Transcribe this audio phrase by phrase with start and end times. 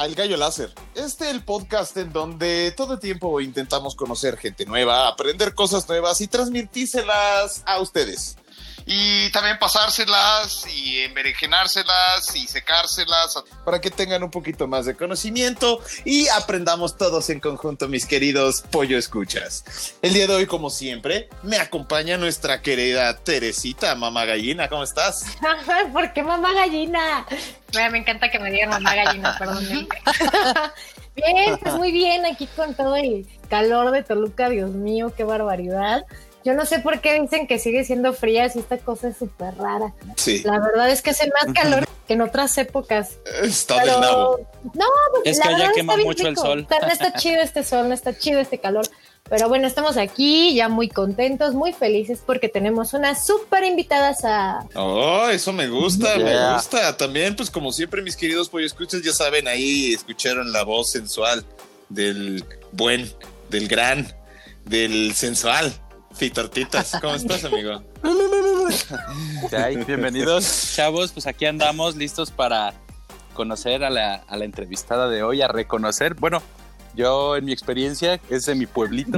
[0.00, 0.72] al Gallo Láser.
[0.94, 5.86] Este es el podcast en donde todo el tiempo intentamos conocer gente nueva, aprender cosas
[5.90, 8.38] nuevas y transmitírselas a ustedes.
[8.92, 15.80] Y también pasárselas y enberenjenárselas y secárselas para que tengan un poquito más de conocimiento
[16.04, 19.94] y aprendamos todos en conjunto, mis queridos pollo escuchas.
[20.02, 24.68] El día de hoy, como siempre, me acompaña nuestra querida Teresita, mamá gallina.
[24.68, 25.24] ¿Cómo estás?
[25.92, 27.24] ¿Por qué mamá gallina?
[27.72, 29.68] Me encanta que me digan mamá gallina, perdón.
[31.14, 36.04] bien, pues muy bien, aquí con todo el calor de Toluca, Dios mío, qué barbaridad.
[36.44, 39.54] Yo no sé por qué dicen que sigue siendo fría si esta cosa es súper
[39.56, 39.92] rara.
[40.16, 40.42] Sí.
[40.44, 43.18] La verdad es que hace más calor que en otras épocas.
[43.42, 44.40] Está Pero- del nabo.
[44.74, 44.86] No,
[45.24, 46.60] Es la que allá verdad quema está bien mucho el sol.
[46.60, 48.86] Está, no está chido este sol, no está chido este calor.
[49.28, 54.64] Pero bueno, estamos aquí ya muy contentos, muy felices porque tenemos una súper invitada a...
[54.74, 56.96] Oh, eso me gusta, me gusta.
[56.96, 61.44] También, pues como siempre, mis queridos pollo escuchas, ya saben, ahí escucharon la voz sensual
[61.90, 63.12] del buen,
[63.50, 64.12] del gran,
[64.64, 65.72] del sensual.
[66.20, 67.82] Fitortitas, ¿cómo estás, amigo?
[69.86, 71.12] Bienvenidos, chavos.
[71.12, 72.74] Pues aquí andamos listos para
[73.32, 76.12] conocer a la, a la entrevistada de hoy, a reconocer.
[76.16, 76.42] Bueno,
[76.94, 79.16] yo en mi experiencia es de mi pueblito,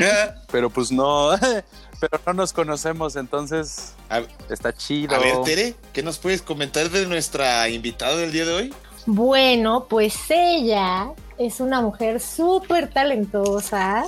[0.52, 1.30] pero pues no,
[2.00, 5.16] pero no nos conocemos, entonces A, está chido.
[5.16, 8.74] a ver, Tere, ¿qué nos puedes comentar de nuestra invitada del día de hoy?
[9.06, 14.04] Bueno, pues ella es una mujer súper talentosa,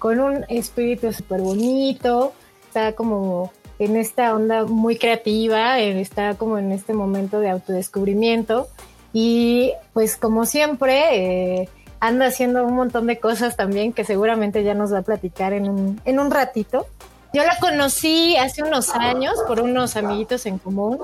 [0.00, 2.32] con un espíritu súper bonito,
[2.66, 8.66] está como en esta onda muy creativa, está como en este momento de autodescubrimiento
[9.12, 11.68] y pues como siempre eh,
[12.00, 15.68] anda haciendo un montón de cosas también que seguramente ya nos va a platicar en
[15.68, 16.86] un, en un ratito.
[17.34, 20.98] Yo la conocí hace unos años por unos amiguitos en común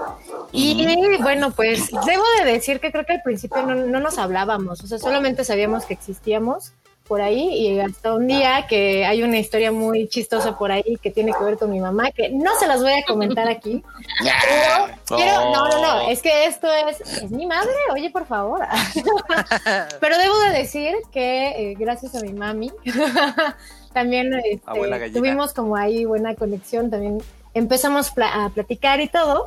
[0.53, 0.87] y
[1.23, 4.87] bueno, pues debo de decir que creo que al principio no, no nos hablábamos, o
[4.87, 6.73] sea, solamente sabíamos que existíamos
[7.07, 11.11] por ahí y hasta un día que hay una historia muy chistosa por ahí que
[11.11, 13.83] tiene que ver con mi mamá, que no se las voy a comentar aquí.
[14.21, 18.61] Pero quiero, no, no, no, es que esto es, es mi madre, oye, por favor.
[20.01, 22.71] Pero debo de decir que eh, gracias a mi mami,
[23.93, 27.23] también este, tuvimos como ahí buena conexión, también
[27.55, 29.47] empezamos pla- a platicar y todo.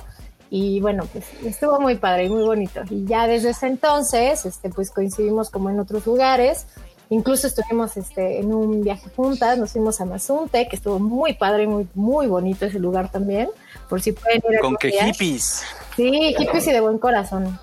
[0.52, 2.82] Y bueno, pues estuvo muy padre y muy bonito.
[2.90, 6.66] Y ya desde ese entonces, este, pues coincidimos como en otros lugares.
[7.12, 11.64] Incluso estuvimos este, en un viaje juntas, nos fuimos a Mazunte, que estuvo muy padre
[11.64, 13.50] y muy, muy bonito ese lugar también.
[13.90, 15.64] Por si pueden ir Con que hippies.
[15.96, 17.60] Sí, hippies y de buen corazón.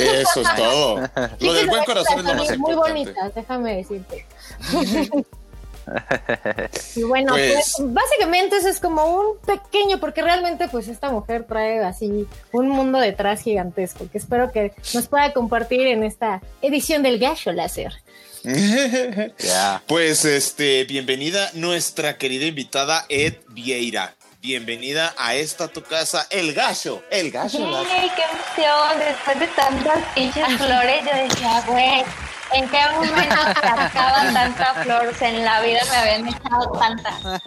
[0.00, 0.96] Eso es todo.
[1.40, 4.24] Lo del buen de corazón es lo más Muy bonitas, déjame decirte.
[6.96, 11.44] y bueno, Pues- pues, básicamente eso es como un pequeño, porque realmente pues esta mujer
[11.44, 17.02] trae así un mundo detrás gigantesco, que espero que nos pueda compartir en esta edición
[17.02, 17.92] del Gallo Láser.
[19.86, 24.14] Pues este, bienvenida nuestra querida invitada Ed Vieira.
[24.40, 27.58] Bienvenida a esta tu casa, El Gallo, El Gallo.
[27.58, 28.10] ¡Yay!
[28.16, 28.98] ¡Qué emoción!
[28.98, 32.02] Después de tantas pinches flores, yo decía, güey,
[32.52, 35.14] ¿en qué momento sacaban tanta flor?
[35.20, 37.40] En la vida me habían echado tanta.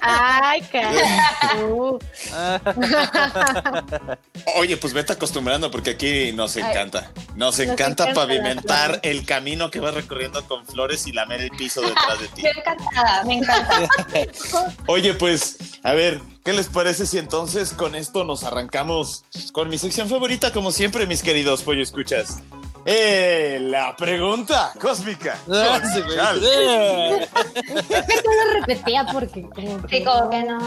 [0.00, 1.98] Ay, carajo.
[4.56, 7.10] Oye, pues vete acostumbrando porque aquí nos encanta.
[7.34, 11.80] Nos encanta encanta pavimentar el camino que vas recorriendo con flores y lamer el piso
[11.80, 12.42] detrás de ti.
[12.42, 13.88] Yo encantada, me encanta.
[14.86, 19.78] Oye, pues, a ver, ¿qué les parece si entonces con esto nos arrancamos con mi
[19.78, 22.42] sección favorita, como siempre, mis queridos pollo escuchas?
[22.90, 25.36] Eh, la pregunta cósmica.
[25.52, 26.40] Ah, con Chal.
[26.42, 30.58] Es que todo lo repetía porque como que, Sí, como que no.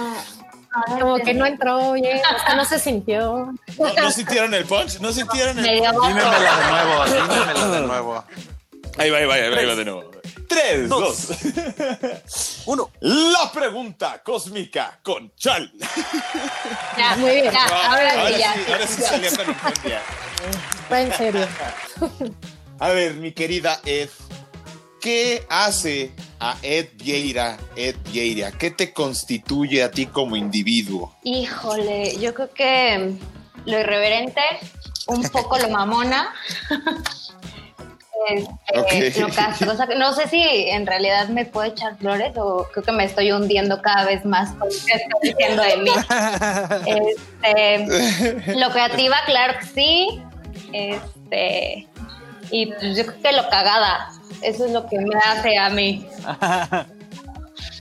[0.99, 3.51] como que no entró, oye, hasta no se sintió.
[3.79, 4.99] ¿No, no sintieron el punch?
[4.99, 8.23] ¿No sintieron el Me dio Dímemela de nuevo, dímemela de nuevo.
[8.97, 10.11] Ahí va, ahí va, ahí va, ahí va de nuevo.
[10.51, 11.27] Tres, dos.
[12.65, 12.91] Uno.
[12.99, 15.71] La pregunta cósmica con Chal.
[16.97, 17.51] Ya, Muy bien.
[17.53, 18.53] ya, ahora ahora sí, ya.
[18.53, 20.01] sí, ahora sí salió con infundia.
[20.89, 21.47] Fue en serio.
[22.79, 24.09] A ver, mi querida Ed,
[24.99, 28.51] ¿qué hace a Ed Vieira, Ed Vieira?
[28.51, 31.15] ¿Qué te constituye a ti como individuo?
[31.23, 33.13] Híjole, yo creo que
[33.65, 34.41] lo irreverente,
[35.07, 36.33] un poco lo mamona,
[38.27, 39.55] Este, o sea,
[39.97, 43.81] no sé si en realidad me puedo echar flores o creo que me estoy hundiendo
[43.81, 45.91] cada vez más con lo que estoy diciendo de mí.
[47.43, 50.23] Este, lo creativa, claro que sí.
[50.73, 51.87] Este,
[52.51, 54.09] y pues yo creo que lo cagada,
[54.41, 56.07] eso es lo que me hace a mí.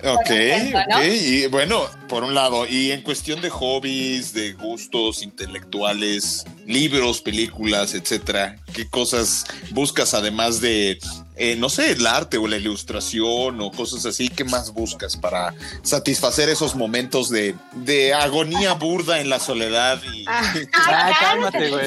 [0.05, 0.31] Ok,
[0.75, 1.05] ok.
[1.05, 7.95] Y bueno, por un lado, y en cuestión de hobbies, de gustos intelectuales, libros, películas,
[7.95, 10.99] etcétera, ¿qué cosas buscas además de,
[11.37, 14.29] eh, no sé, el arte o la ilustración o cosas así?
[14.29, 20.01] ¿Qué más buscas para satisfacer esos momentos de, de agonía burda en la soledad?
[20.13, 20.25] Y...
[20.27, 21.87] Ah, ah cálmate, güey.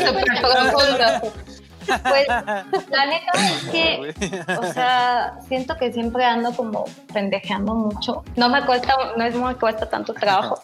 [1.85, 4.13] Pues la neta es que,
[4.57, 8.23] o sea, siento que siempre ando como pendejeando mucho.
[8.35, 10.61] No me cuesta, no es muy cuesta tanto trabajo.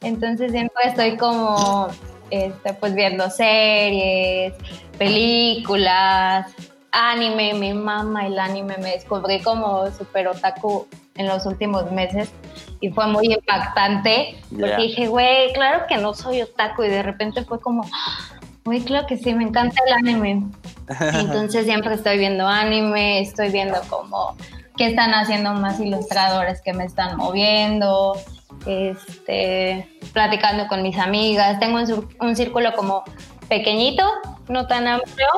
[0.00, 1.88] Entonces siempre estoy como,
[2.30, 4.54] este, pues viendo series,
[4.98, 6.46] películas,
[6.92, 10.86] anime, mi mamá el anime, me descubrí como super otaku
[11.16, 12.30] en los últimos meses
[12.80, 17.44] y fue muy impactante porque dije, güey, claro que no soy otaku y de repente
[17.44, 17.84] fue como,
[18.66, 20.42] muy claro que sí, me encanta el anime.
[21.14, 24.36] Entonces siempre estoy viendo anime, estoy viendo como
[24.76, 28.20] qué están haciendo más ilustradores que me están moviendo,
[28.66, 31.58] este, platicando con mis amigas.
[31.60, 31.78] Tengo
[32.20, 33.04] un, círculo como
[33.48, 34.04] pequeñito,
[34.48, 35.28] no tan amplio,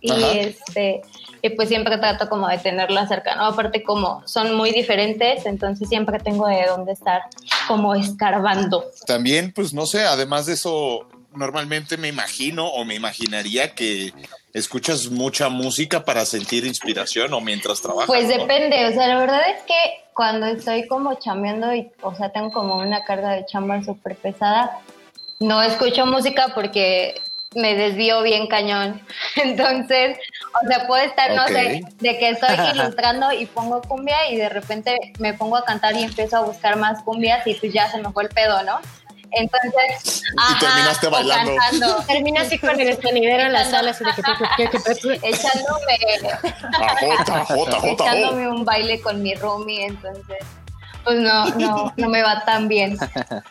[0.00, 1.02] y este
[1.42, 3.46] y pues siempre trato como de tenerlo cerca, ¿no?
[3.46, 7.22] Aparte como son muy diferentes, entonces siempre tengo de dónde estar
[7.68, 8.84] como escarbando.
[9.06, 11.06] También, pues no sé, además de eso,
[11.36, 14.12] normalmente me imagino o me imaginaría que
[14.52, 18.06] escuchas mucha música para sentir inspiración o mientras trabajas.
[18.06, 19.74] Pues depende, o sea, la verdad es que
[20.14, 24.80] cuando estoy como chambeando y, o sea, tengo como una carga de chamba súper pesada,
[25.40, 27.20] no escucho música porque
[27.54, 29.00] me desvío bien cañón.
[29.36, 30.18] Entonces,
[30.62, 34.48] o sea, puede estar, no sé, de que estoy ilustrando y pongo cumbia y de
[34.48, 37.98] repente me pongo a cantar y empiezo a buscar más cumbias y pues ya se
[37.98, 38.80] me fue el pedo, ¿no?
[39.32, 41.56] Entonces, y terminaste bailando.
[41.56, 42.04] Cantando.
[42.06, 44.20] Terminas así con el sonidero en la sala, así de que
[45.22, 45.98] echándome,
[46.98, 50.38] Jota, Jota, echándome un baile con mi roomie, entonces
[51.06, 52.98] pues no, no, no me va tan bien.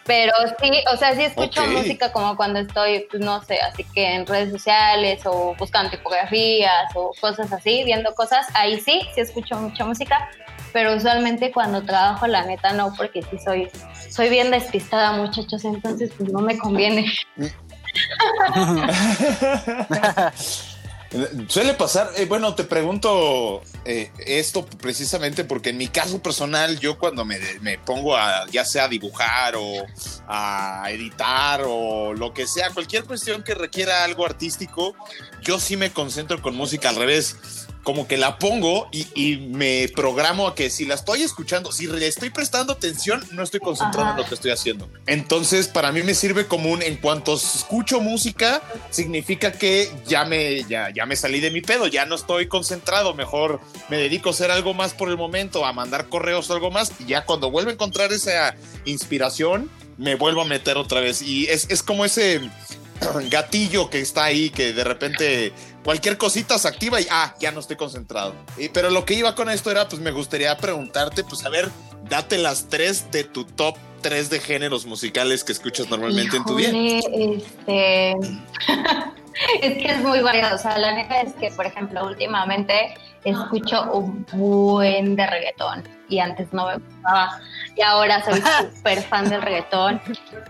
[0.06, 4.16] Pero sí, o sea, sí escucho música como cuando estoy, pues no sé, así que
[4.16, 9.56] en redes sociales o buscando tipografías o cosas así, viendo cosas, ahí sí, sí escucho
[9.56, 10.30] mucha música,
[10.76, 13.70] pero usualmente cuando trabajo, la neta, no, porque sí soy,
[14.10, 17.10] soy bien despistada, muchachos, entonces pues no me conviene.
[21.48, 27.00] Suele pasar, eh, bueno, te pregunto eh, esto precisamente porque en mi caso personal, yo
[27.00, 29.86] cuando me, me, pongo a ya sea a dibujar o
[30.28, 34.94] a editar o lo que sea, cualquier cuestión que requiera algo artístico,
[35.42, 40.48] yo sí me concentro con música al revés como que la pongo y, me programo
[40.48, 44.18] a que si la estoy escuchando, si le estoy prestando atención, no estoy concentrado en
[44.18, 44.90] lo que estoy haciendo.
[45.06, 50.64] Entonces, para mí me sirve como un, en cuanto escucho música, significa que ya me,
[50.64, 54.32] ya, ya me salí de mi pedo, ya no estoy concentrado, mejor me dedico a
[54.32, 57.52] hacer algo más por el momento, a mandar correos o algo más, y ya cuando
[57.52, 58.56] vuelvo a encontrar esa
[58.86, 61.22] inspiración, me vuelvo a meter otra vez.
[61.22, 62.42] Y es, es como ese
[63.30, 65.54] gatillo que está ahí, que de repente
[65.86, 68.34] cualquier cosita se activa y ah, ya no estoy concentrado.
[68.58, 71.70] Y, pero lo que iba con esto era, pues me gustaría preguntarte, pues a ver,
[72.10, 76.56] date las tres de tu top tres de géneros musicales que escuchas normalmente en tu
[76.56, 76.70] día.
[76.70, 78.12] Este...
[79.62, 80.56] es que es muy variado.
[80.56, 86.20] O sea, la neta es que, por ejemplo, últimamente escucho un buen de reggaetón y
[86.20, 87.40] antes no me gustaba.
[87.76, 88.44] Y ahora soy
[88.76, 90.02] súper fan del reggaetón.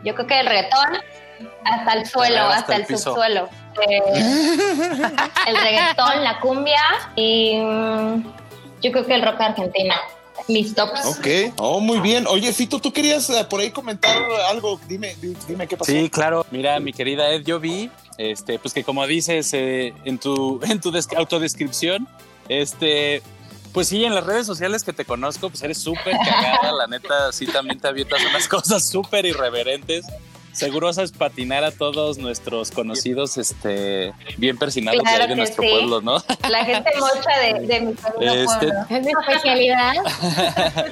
[0.03, 0.97] Yo creo que el reggaetón
[1.63, 3.49] hasta el suelo, hasta, el, subsuelo.
[3.87, 4.01] Eh,
[5.47, 6.81] el reggaetón, la cumbia
[7.15, 8.23] y mm,
[8.81, 9.93] yo creo que el rock argentino.
[10.47, 11.05] Mis tops.
[11.05, 12.27] Ok, oh, muy bien.
[12.27, 14.15] Oye, Fito, tú querías eh, por ahí comentar
[14.49, 14.79] algo.
[14.87, 15.15] Dime,
[15.47, 15.91] dime qué pasó.
[15.91, 16.45] Sí, claro.
[16.51, 20.79] Mira, mi querida Ed, yo vi, este, pues que como dices eh, en tu, en
[20.79, 22.07] tu autodescripción,
[22.47, 23.23] este,
[23.73, 27.31] pues sí, en las redes sociales que te conozco, pues eres súper cagada, la neta,
[27.31, 30.05] sí también te avientas unas cosas súper irreverentes
[30.55, 36.17] seguro sabes patinar a todos nuestros conocidos, este, bien persinados de, nuestro pueblo, ¿no?
[36.49, 38.33] La gente mocha de, mi pueblo.
[38.33, 38.71] Este...
[38.89, 39.93] Es mi especialidad.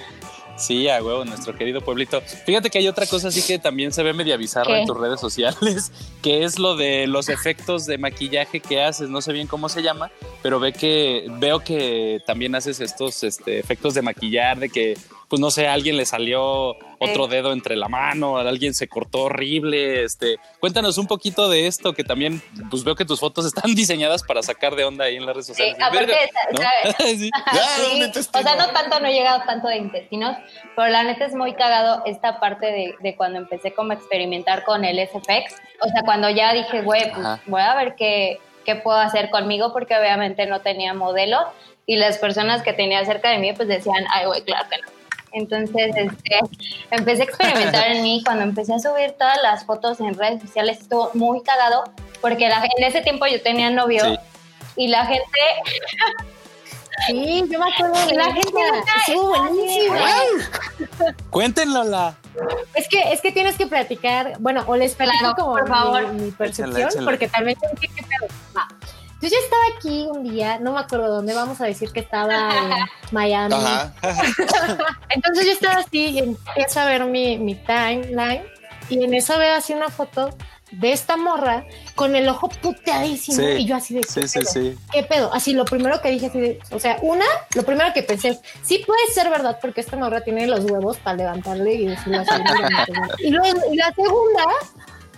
[0.55, 2.21] Sí, a huevo, nuestro querido pueblito.
[2.21, 5.19] Fíjate que hay otra cosa así que también se ve media bizarra en tus redes
[5.19, 5.91] sociales,
[6.21, 9.09] que es lo de los efectos de maquillaje que haces.
[9.09, 10.11] No sé bien cómo se llama,
[10.43, 14.97] pero ve que veo que también haces estos este, efectos de maquillar, de que
[15.33, 18.87] pues no sé, a alguien le salió otro dedo entre la mano, a alguien se
[18.87, 20.03] cortó horrible.
[20.03, 24.21] Este, cuéntanos un poquito de esto, que también, pues veo que tus fotos están diseñadas
[24.21, 25.75] para sacar de onda ahí en las redes sociales.
[25.75, 26.59] Sí, aparte, ¿no?
[26.61, 26.95] ¿sabes?
[27.19, 27.31] Sí.
[27.31, 30.37] Sí, o sea, no tanto, no he llegado tanto de intestinos,
[30.75, 34.63] pero la neta es muy cagado esta parte de, de cuando empecé como a experimentar
[34.63, 35.55] con el SFX.
[35.81, 37.41] O sea, cuando ya dije, güey, pues Ajá.
[37.47, 41.39] voy a ver qué, qué puedo hacer conmigo, porque obviamente no tenía modelo
[41.87, 45.02] y las personas que tenía cerca de mí pues decían, ay, güey, claro que no.
[45.33, 46.39] Entonces, este,
[46.91, 48.21] empecé a experimentar en mí.
[48.23, 51.83] Cuando empecé a subir todas las fotos en redes sociales, estuvo muy cagado,
[52.21, 54.17] porque la- en ese tiempo yo tenía novio Sí.
[54.77, 55.27] y la gente
[57.07, 58.41] Sí, yo me acuerdo de La gente
[59.07, 60.05] Estuvo de, buenísima.
[61.31, 62.15] Cuéntenla.
[62.75, 66.07] Es que, es que tienes que platicar, bueno, o les platico Claro, como por favor.
[66.13, 68.27] mi, mi percepción, porque también tengo que qué pedo.
[68.55, 68.67] Va.
[69.23, 72.33] Yo ya estaba aquí un día, no me acuerdo dónde, vamos a decir que estaba
[72.57, 72.71] en
[73.11, 73.53] Miami.
[73.55, 73.93] Ajá.
[75.11, 78.43] Entonces yo estaba así y empiezo a ver mi, mi timeline
[78.89, 80.29] y en eso veo así una foto
[80.71, 81.63] de esta morra
[81.95, 84.49] con el ojo puteadísimo Sí, y yo así de ¿qué Sí, pedo?
[84.51, 84.75] sí.
[84.91, 85.33] ¿Qué pedo?
[85.33, 87.25] Así lo primero que dije así de, o sea, una,
[87.55, 90.97] lo primero que pensé es, sí puede ser verdad porque esta morra tiene los huevos
[90.97, 92.41] para levantarle y decirle así.
[93.23, 94.43] y, luego, y la segunda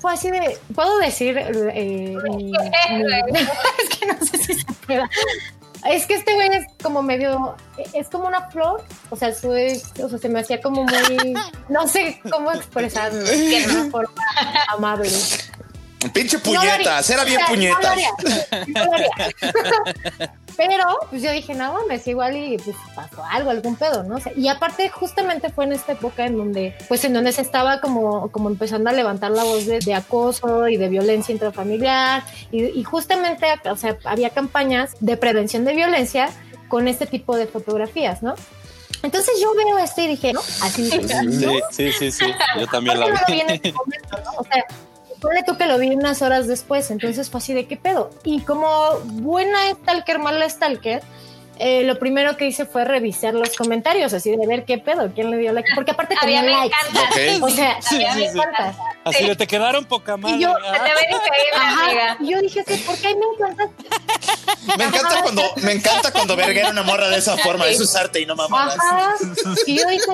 [0.06, 1.36] fue así de, ¿puedo decir?
[1.40, 2.54] eh, mi- mi-
[3.84, 5.10] es que no sé si se pueda.
[5.90, 7.56] Es que este güey es como medio,
[7.94, 11.34] es como una flor, o sea, su es- o sea, se me hacía como muy,
[11.70, 14.14] no sé cómo expresarlo, que no forma
[14.70, 15.10] amable.
[16.14, 17.86] Pinche No puñetas, era bien O sea, no lo puñetas.
[17.92, 18.10] haría,
[18.68, 20.34] no lo haría.
[20.58, 24.16] Pero, pues yo dije, no mames, igual y pues pasó algo, algún pedo, ¿no?
[24.16, 27.42] O sea, y aparte, justamente fue en esta época en donde, pues en donde se
[27.42, 32.24] estaba como, como empezando a levantar la voz de, de acoso y de violencia intrafamiliar.
[32.52, 36.30] Y, y justamente, o sea, había campañas de prevención de violencia
[36.70, 38.36] con este tipo de fotografías, ¿no?
[39.04, 40.40] Entonces yo veo esto y dije, ¿no?
[40.62, 41.52] Así Sí, ¿no?
[41.70, 42.26] sí, sí, sí.
[42.58, 43.54] Yo también la ¿Por qué no lo vi en vi.
[43.70, 44.32] ese momento, no?
[44.40, 44.64] O sea,
[45.26, 48.12] ponle tú que lo vi unas horas después, entonces fue así de qué pedo.
[48.24, 48.68] Y como
[49.06, 51.02] buena stalker, mala stalker,
[51.60, 55.32] eh, lo primero que hice fue revisar los comentarios, así de ver qué pedo, quién
[55.32, 56.76] le dio like, porque aparte había tenía me likes.
[56.90, 57.10] encanta.
[57.40, 57.44] Ok.
[57.44, 58.38] O sea, Sí, sí, me sí.
[58.38, 58.76] encanta.
[59.04, 60.38] Así te quedaron poca madre.
[60.38, 61.86] Y yo- Se te ve increíble, Ajá.
[61.86, 62.18] amiga.
[62.20, 63.70] Y yo dije, sí, ¿por qué me encanta?
[64.78, 67.68] Me encanta cuando, me encanta cuando verguera una morra de esa forma.
[67.68, 68.78] Eso es arte y no mamadas.
[68.80, 69.14] Ajá.
[69.68, 70.06] Y yo dije,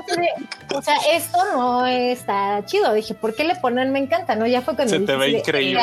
[0.73, 2.93] o sea, esto no está chido.
[2.93, 4.35] Dije, ¿por qué le ponen me encanta?
[4.35, 5.81] No, ya fue cuando Se dije te ve increíble.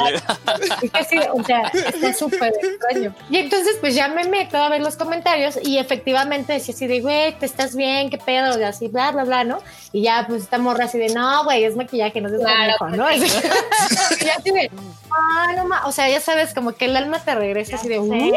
[0.82, 3.14] Y que sí, o sea, está súper extraño.
[3.30, 7.00] Y entonces, pues ya me meto a ver los comentarios y efectivamente decía así de,
[7.00, 9.59] güey, te estás bien, qué pedo, y así, bla, bla, bla, ¿no?
[9.93, 12.97] Y ya, pues esta morra así de, no, güey, es maquillaje, no seas Claro, pendejo,
[12.97, 13.07] ¿no?
[13.07, 13.23] Así-
[14.25, 14.71] y así de,
[15.11, 15.87] ah, no ma-".
[15.87, 18.33] o sea, ya sabes, como que el alma te regresa así de, "Uh".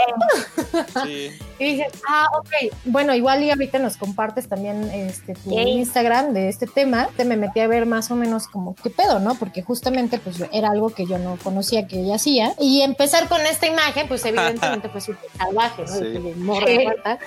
[1.05, 1.31] Sí.
[1.61, 5.51] Y dices, ah, ok, bueno, igual y ahorita nos compartes también este tu.
[5.51, 7.07] Instagram de este tema.
[7.15, 9.35] Te me metí a ver más o menos como qué pedo, ¿no?
[9.35, 12.55] Porque justamente pues era algo que yo no conocía que ella hacía.
[12.59, 15.87] Y empezar con esta imagen, pues evidentemente fue súper salvaje, ¿no?
[15.99, 16.03] Sí.
[16.05, 16.65] De que morra
[17.03, 17.09] Sí.
[17.09, 17.25] muerta.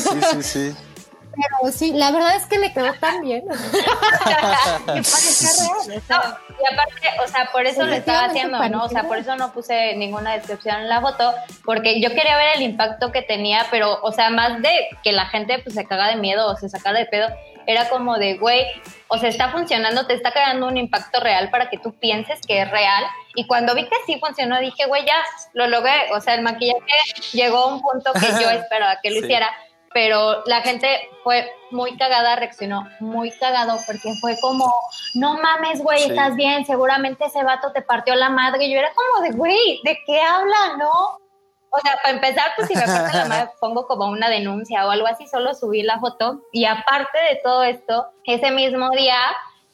[0.00, 0.89] Sí, sí, sí.
[1.34, 3.44] Pero sí, la verdad es que le quedó tan bien.
[3.48, 5.76] que parecía real.
[5.78, 8.84] o sea, No, y aparte, o sea, por eso lo estaba haciendo, ¿no?
[8.84, 11.32] O sea, por eso no puse ninguna descripción en la foto,
[11.64, 15.26] porque yo quería ver el impacto que tenía, pero, o sea, más de que la
[15.26, 17.28] gente pues se caga de miedo o se saca de pedo,
[17.66, 18.66] era como de, güey,
[19.08, 22.62] o sea, está funcionando, te está creando un impacto real para que tú pienses que
[22.62, 23.04] es real.
[23.34, 25.14] Y cuando vi que sí funcionó, dije, güey, ya
[25.52, 26.12] lo logré.
[26.12, 26.80] O sea, el maquillaje
[27.32, 29.24] llegó a un punto que yo esperaba que lo Sí.
[29.24, 29.50] hiciera,
[29.92, 30.88] pero la gente
[31.24, 34.72] fue muy cagada, reaccionó muy cagado porque fue como,
[35.14, 36.10] no mames, güey, Sí.
[36.10, 38.64] estás bien, seguramente ese vato te partió la madre.
[38.64, 41.18] Y yo era como de, güey, ¿de qué habla, no?
[41.72, 44.90] O sea, para empezar, pues si me parte la madre, pongo como una denuncia o
[44.90, 46.40] algo así, solo subí la foto.
[46.52, 49.18] Y aparte de todo esto, ese mismo día,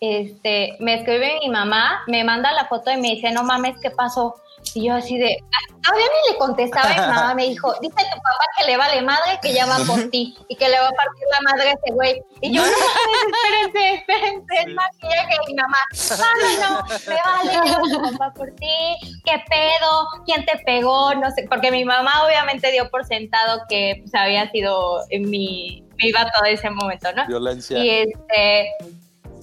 [0.00, 3.90] este, me escribe mi mamá, me manda la foto y me dice, no mames, ¿qué
[3.90, 4.34] pasó?
[4.74, 7.94] Y yo así de, ah, todavía ni le contestaba y mi mamá me dijo, dice
[7.94, 10.88] tu papá que le vale madre, que ya va por ti y que le va
[10.88, 12.22] a partir la madre a ese güey.
[12.40, 12.68] Y yo, no
[13.72, 15.36] espérense, espérense, es maquillaje.
[15.46, 15.78] Y mi mamá,
[16.18, 21.70] no, no, me vale, papá por ti, qué pedo, quién te pegó, no sé, porque
[21.70, 26.70] mi mamá obviamente dio por sentado que pues, había sido mi, mi vato de ese
[26.70, 27.26] momento, ¿no?
[27.26, 27.78] Violencia.
[27.78, 28.70] Y este,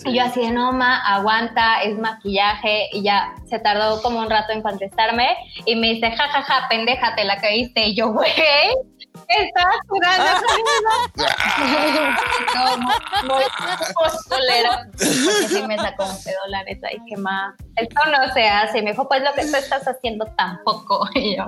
[0.05, 2.89] Y yo así de no, ma, aguanta, es maquillaje.
[2.91, 5.35] Y ya se tardó como un rato en contestarme.
[5.65, 7.87] Y me dice, jajaja, pendeja, te la creíste.
[7.87, 8.29] Y yo, güey,
[9.27, 10.31] Estaba jugando
[12.55, 12.77] no,
[13.35, 13.43] muy
[13.93, 14.69] postolero.
[14.91, 16.87] Porque sí me sacó un pedo, la neta.
[16.89, 18.81] Dije, ma, esto no se hace.
[18.81, 21.07] Me dijo, pues lo que tú estás haciendo tampoco.
[21.15, 21.45] Y yo,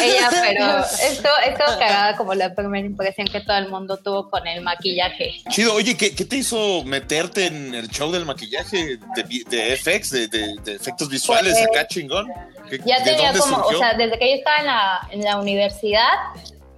[0.00, 4.46] ella, pero esto, esto cagada como la primera impresión que todo el mundo tuvo con
[4.46, 5.32] el maquillaje.
[5.50, 10.10] Chido, oye, ¿qué, qué te hizo meterte en el show del maquillaje de, de FX,
[10.10, 12.28] de, de, de efectos visuales Pues, acá chingón?
[12.68, 13.78] ¿Qué- Ya de tenía dónde como, o surgió?
[13.78, 16.08] sea, desde que yo estaba en la, en la universidad,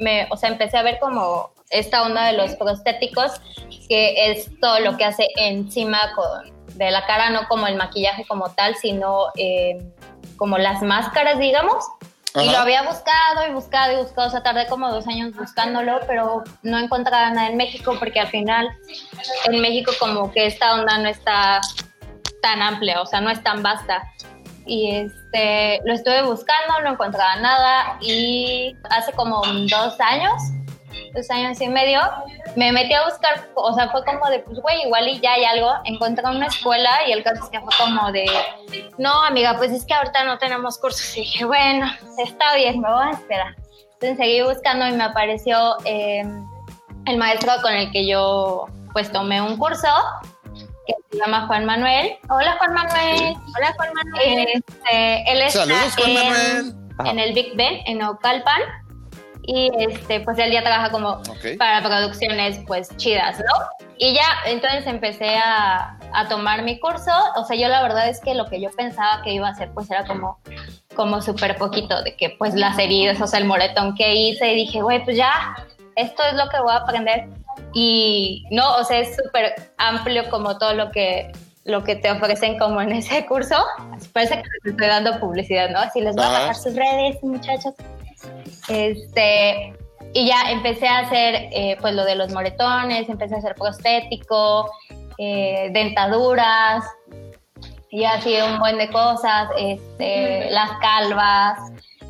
[0.02, 3.32] me, o sea, empecé a ver como esta onda de los prostéticos,
[3.88, 8.25] que es todo lo que hace encima con- de la cara, no como el maquillaje
[8.26, 9.78] como tal, sino eh,
[10.37, 11.85] como las máscaras, digamos.
[12.35, 16.00] Y lo había buscado y buscado y buscado, o sea, tardé como dos años buscándolo,
[16.06, 18.66] pero no encontraba nada en México porque al final
[19.44, 21.61] en México como que esta onda no está
[22.40, 24.02] tan amplia, o sea, no es tan vasta.
[24.64, 30.40] Y este, lo estuve buscando, no encontraba nada y hace como dos años,
[31.14, 32.00] dos años y medio,
[32.57, 35.45] me metí a buscar, o sea, fue como de, pues, güey, igual y ya hay
[35.45, 35.73] algo.
[35.85, 38.26] Encontré una escuela y el caso es que fue como de,
[38.99, 41.16] no, amiga, pues es que ahorita no tenemos cursos.
[41.16, 41.87] Y dije, bueno,
[42.19, 43.57] está bien, me voy a esperar.
[43.95, 46.25] Entonces seguí buscando y me apareció eh,
[47.07, 49.88] el maestro con el que yo, pues, tomé un curso
[50.86, 52.16] que se llama Juan Manuel.
[52.28, 53.34] Hola, Juan Manuel.
[53.56, 54.48] Hola, Juan Manuel.
[54.54, 56.74] Este, él está Saludos, Juan en, Manuel.
[57.12, 58.60] en el Big Ben, en Naucalpan.
[59.44, 61.58] Y este, pues él ya trabaja como Ok.
[61.58, 63.86] para producciones pues chidas, ¿no?
[63.98, 67.10] Y ya, entonces empecé a, a tomar mi curso.
[67.36, 69.70] O sea, yo la verdad es que lo que yo pensaba que iba a hacer
[69.74, 70.38] pues era como,
[70.94, 74.56] como súper poquito, de que pues las heridas, o sea, el moretón que hice y
[74.56, 75.56] dije, güey, pues ya,
[75.96, 77.28] esto es lo que voy a aprender.
[77.75, 81.32] Y no, o sea, es súper amplio como todo lo que
[81.64, 83.56] lo que te ofrecen como en ese curso.
[84.12, 85.78] Parece que les estoy dando publicidad, ¿no?
[85.78, 87.75] Así les voy a bajar sus redes, muchachos.
[88.68, 89.73] Este,
[90.12, 94.71] y ya empecé a hacer eh, pues lo de los moretones, empecé a hacer prostético,
[95.18, 96.85] eh, dentaduras,
[97.92, 101.59] y así un buen de cosas, este, las calvas,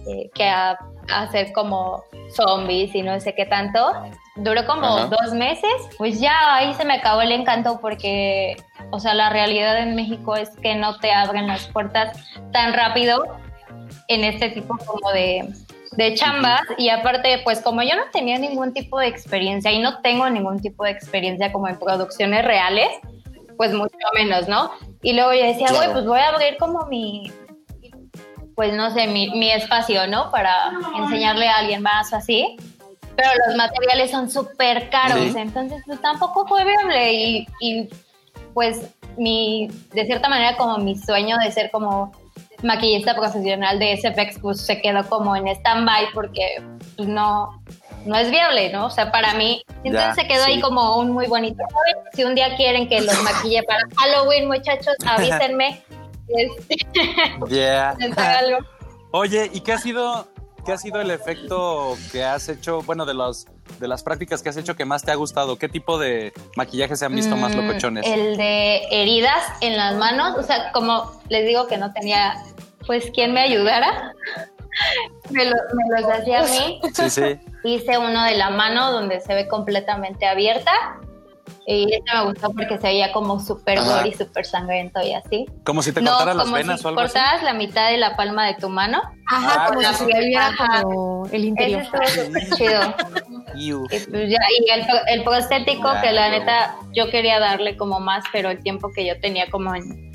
[0.06, 0.71] eh, que a,
[1.11, 3.92] a hacer como zombies y no sé qué tanto.
[4.37, 5.06] Duró como Ajá.
[5.06, 8.56] dos meses, pues ya ahí se me acabó el encanto porque,
[8.90, 12.16] o sea, la realidad en México es que no te abren las puertas
[12.52, 13.25] tan rápido
[14.09, 15.53] en este tipo como de,
[15.96, 20.00] de chambas y aparte pues como yo no tenía ningún tipo de experiencia y no
[20.00, 22.88] tengo ningún tipo de experiencia como en producciones reales,
[23.59, 24.72] pues mucho menos, ¿no?
[25.03, 25.92] Y luego yo decía, güey, Claro.
[25.92, 27.31] pues voy a abrir como mi,
[28.54, 30.30] pues no sé, mi, mi espacio, ¿no?
[30.30, 32.56] Para enseñarle a alguien más o así.
[33.16, 35.34] Pero los materiales son súper caros, Sí.
[35.36, 37.88] entonces pues tampoco fue viable y, y
[38.54, 42.12] pues mi, de cierta manera como mi sueño de ser como
[42.62, 46.62] maquillista profesional de SFX pues se quedó como en stand-by porque
[46.96, 47.60] pues, no,
[48.06, 48.86] no es viable, ¿no?
[48.86, 50.52] O sea, para mí, entonces Ya, se quedó sí.
[50.52, 51.62] ahí como un muy bonito.
[52.14, 55.82] Si un día quieren que los maquille para Halloween, muchachos, avísenme.
[56.28, 56.76] Este,
[57.48, 57.96] Yeah.
[58.16, 58.58] algo.
[59.12, 60.28] Oye, ¿y qué ha sido
[60.64, 63.46] qué ha sido el efecto que has hecho, bueno, de los
[63.80, 65.56] de las prácticas que has hecho que más te ha gustado?
[65.58, 68.06] ¿Qué tipo de maquillaje se han visto más Mm, locochones?
[68.06, 72.35] El de heridas en las manos, o sea, como les digo que no tenía,
[72.87, 74.12] pues, quien me ayudara,
[75.30, 76.80] me, lo- me los hacía a mí.
[76.94, 77.38] Sí, sí.
[77.64, 80.72] Hice uno de la mano donde se ve completamente abierta.
[81.66, 83.98] Y este me gustó porque se veía como súper Ajá.
[83.98, 85.46] gory, súper sangriento y así.
[85.64, 87.12] Como si te no, cortaran las venas si o algo así.
[87.14, 89.00] cortaras la mitad de la palma de tu mano.
[89.31, 91.83] Ajá, Ah, como si se viera como el Eso interior.
[91.83, 92.81] estuvo súper chido.
[93.55, 98.24] Y, pues ya, y el, el prostético, que la neta yo quería darle como más,
[98.33, 100.11] pero el tiempo que yo tenía como en,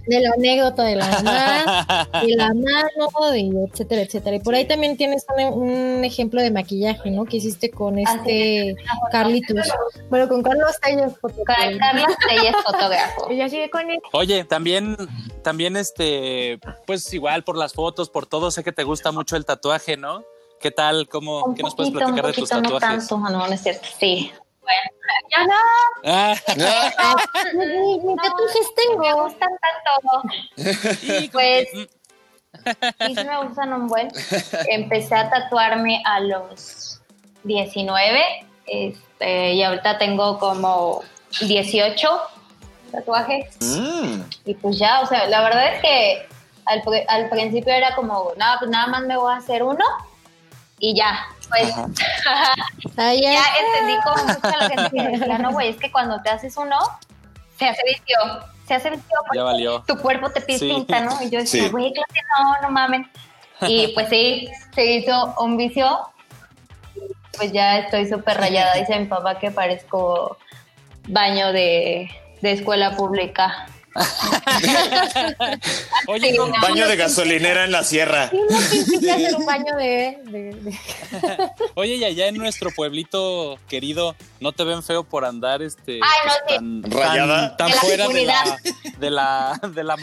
[0.07, 4.35] De la anécdota de la mamá, de la mano, de etcétera, etcétera.
[4.35, 5.43] Y por ahí también tienes un,
[5.97, 7.25] un ejemplo de maquillaje, ¿no?
[7.25, 8.75] Que hiciste con este
[9.11, 9.67] Carlitos.
[10.09, 11.13] Bueno, con Carlos Telles,
[11.45, 13.31] Ca- Carlos Reyes, fotógrafo.
[13.31, 13.99] Y ya sigue con él.
[14.13, 14.95] Oye, también,
[15.43, 19.45] también este, pues igual por las fotos, por todo, sé que te gusta mucho el
[19.45, 20.23] tatuaje, ¿no?
[20.59, 21.07] ¿Qué tal?
[21.09, 23.07] ¿Cómo, Un ¿Qué nos puedes un platicar de tus no tatuajes?
[23.07, 23.87] tanto, no, no es cierto.
[23.99, 24.31] Sí.
[24.65, 24.89] Bueno,
[25.29, 25.53] ya no,
[26.05, 27.15] Ah,
[27.53, 29.23] Ni, tatuajes me tengo.
[29.23, 30.27] gustan tanto.
[31.31, 34.07] Pues sí, sí me gustan un buen.
[34.69, 37.01] Empecé a tatuarme a los
[37.43, 38.23] 19
[38.65, 41.03] este, y ahorita tengo como
[41.41, 42.21] 18
[42.91, 43.57] tatuajes.
[43.61, 44.21] Mm.
[44.45, 46.27] Y pues ya, o sea, la verdad es que
[46.65, 49.85] al, al principio era como, nada, pues nada más me voy a hacer uno
[50.79, 51.25] y ya.
[51.49, 51.73] Pues
[52.97, 53.33] Ah, ya.
[53.33, 56.55] ya entendí como mucho la gente que decía, no, güey, es que cuando te haces
[56.57, 56.77] uno,
[57.57, 58.17] se hace vicio,
[58.67, 59.83] se hace vicio porque ya valió.
[59.87, 60.67] tu cuerpo te pide Sí.
[60.69, 61.21] tinta, ¿no?
[61.21, 61.69] Y yo decía, Sí.
[61.69, 63.09] güey, claro que no, no mamen.
[63.61, 66.09] Y pues sí, se hizo un vicio.
[67.37, 68.75] Pues ya estoy súper rayada.
[68.75, 70.37] Dice mi papá que parezco
[71.07, 72.09] baño de,
[72.41, 73.67] de escuela pública.
[76.07, 76.53] Oye, Sí, no, no.
[76.61, 78.29] Baño de gasolinera en la sierra.
[78.29, 78.57] Sí, no
[78.99, 80.79] quise hacer un baño de, de- de-
[81.75, 86.19] oye, y allá en nuestro pueblito querido, ¿no te ven feo por andar este Ay,
[86.25, 86.55] no, sí.
[86.55, 87.55] tan, Rayada.
[87.57, 88.59] tan, tan De la fuera de la,
[88.99, 89.95] de la de la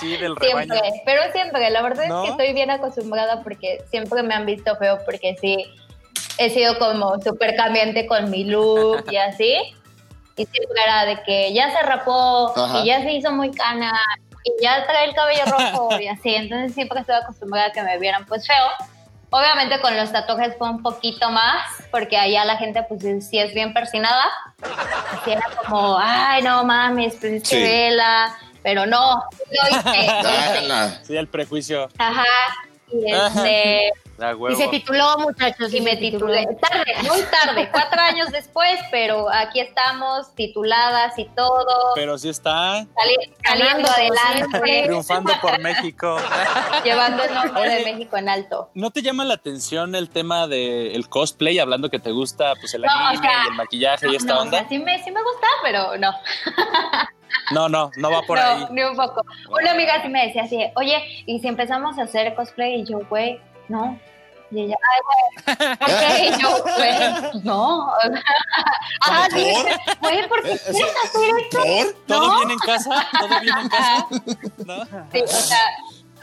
[0.00, 0.74] sí, del rebaño?
[0.74, 1.70] Siempre, pero siempre.
[1.70, 2.22] La verdad ¿No?
[2.22, 5.56] es que estoy bien acostumbrada porque siempre me han visto feo porque sí,
[6.38, 9.54] he sido como súper cambiante con mi look y así.
[10.38, 12.80] Y siempre era de que ya se rapó Ajá.
[12.80, 13.92] y ya se hizo muy cana
[14.44, 16.34] y ya trae el cabello rojo y así.
[16.34, 18.66] Entonces siempre estoy acostumbrada a que me vieran pues feo.
[19.30, 23.52] Obviamente con los tatuajes fue un poquito más, porque allá la gente pues sí- es
[23.52, 24.24] bien persinada.
[25.12, 27.62] Así era como, ay, no mames, pues es que Sí.
[27.62, 28.34] vela.
[28.62, 30.28] Pero no, lo hice, lo
[30.88, 31.04] hice.
[31.04, 31.88] Sí, el prejuicio.
[31.98, 32.24] Ajá.
[32.90, 34.02] Y, este, Da
[34.50, 35.72] Y se tituló, muchachos.
[35.72, 41.92] y me titulé tarde, muy tarde, cuatro años después, pero aquí estamos tituladas y todo,
[41.94, 46.16] Pero sí está sali- saliendo como adelante, triunfando por México.
[46.84, 47.84] llevando el nombre de.
[47.84, 48.70] México en alto.
[48.74, 52.82] ¿No te llama la atención el tema del cosplay, hablando que te gusta pues el
[52.82, 54.58] No, o anime sea, y el maquillaje y esta No, o onda?
[54.58, 56.12] sea, sí, me, sí me gusta, pero no,
[57.52, 58.66] No, no, no va por no, ahí.
[58.70, 59.22] ni un poco.
[59.50, 62.80] Una amiga sí me decía así, oye, ¿y si empezamos a hacer cosplay?
[62.80, 63.98] Y yo, güey, no.
[64.50, 66.28] Y ella, ay, güey.
[66.28, 67.92] Y yo, güey, no.
[69.06, 69.54] Ah, sí,
[70.00, 71.58] güey, ¿por qué Eh, quieres hacer esto?
[71.62, 71.94] ¿Por?
[72.06, 72.36] ¿Todo ¿No?
[72.38, 73.06] bien en casa?
[73.20, 74.06] ¿Todo bien en casa?
[74.66, 74.84] ¿No?
[75.12, 75.58] Sí, o sea,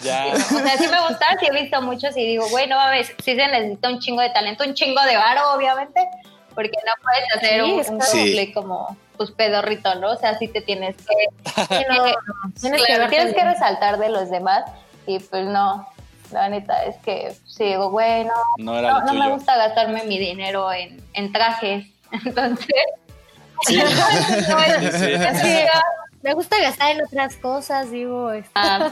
[0.01, 0.25] Ya.
[0.34, 3.36] o sea, sí me gusta, sí he visto muchos y digo, güey, no mames, sí
[3.36, 6.01] se necesita un chingo de talento, un chingo de varo, obviamente,
[6.55, 10.12] porque no puedes hacer Sí, un, un como, pues, pedorrito, ¿no?
[10.12, 11.13] O sea, sí te tienes que,
[11.77, 12.13] Sí, no, no, eh,
[12.60, 14.63] Tienes que claro, tienes que resaltar de los demás
[15.08, 15.88] y pues no,
[16.31, 19.55] la neta es que sí digo, güey, no, No era no, lo no me gusta
[19.57, 21.88] gastarme mi dinero en, en trajes,
[22.25, 22.67] entonces...
[23.67, 23.77] Sí.
[24.49, 25.65] no Sí,
[26.21, 28.31] Me gusta gastar en otras cosas, digo.
[28.31, 28.91] este, ah,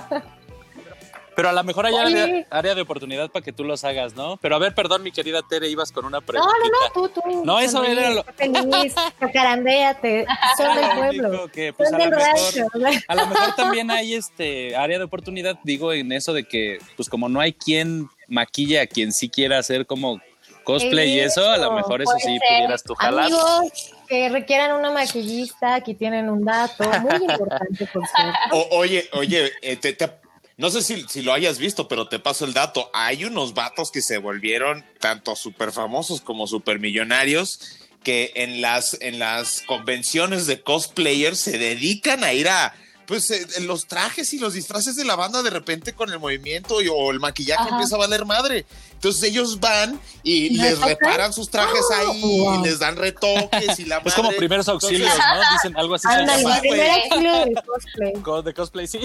[1.36, 4.38] Pero a lo mejor hay área, área de oportunidad para que tú los hagas, ¿no?
[4.38, 6.54] Pero a ver, perdón, mi querida Tere, ibas con una No, pregunta.
[6.64, 7.44] no, no, tú, tú.
[7.46, 10.26] No, eso era lo- Feliz, cacarandéate.
[10.58, 11.48] Son del pueblo.
[11.52, 15.04] Que, pues, Son a, lo del mejor, a lo mejor también hay este área de
[15.06, 19.30] oportunidad, digo, en eso de que, pues como no hay quien maquille a quien sí
[19.30, 20.22] quiera hacer como
[20.64, 22.40] cosplay y eso, a lo mejor eso sí ser.
[22.48, 23.26] pudieras tú jalar.
[23.26, 28.38] Amigos que requieran una maquillista, aquí tienen un dato muy importante, por cierto.
[28.52, 30.23] O- oye, oye, eh, te- te-
[30.58, 32.90] no sé si, si lo hayas visto, pero te paso el dato.
[32.94, 37.60] Hay unos vatos que se volvieron tanto súper famosos como súper millonarios
[38.04, 43.46] que en las, en las convenciones de cosplayers se dedican a ir a, pues eh,
[43.62, 47.12] los trajes y los disfraces de la banda de repente con el movimiento y, o
[47.12, 48.66] el maquillaje empieza a valer madre.
[48.94, 53.86] Entonces ellos van y les reparan sus trajes Oh, ahí y les dan retoques y
[53.86, 55.54] la Es como primeros auxilios, Entonces, ¿no?
[55.54, 56.08] Dicen algo así.
[56.08, 58.14] se Ándale, del cosplay.
[58.22, 59.00] Co- De cosplay, sí.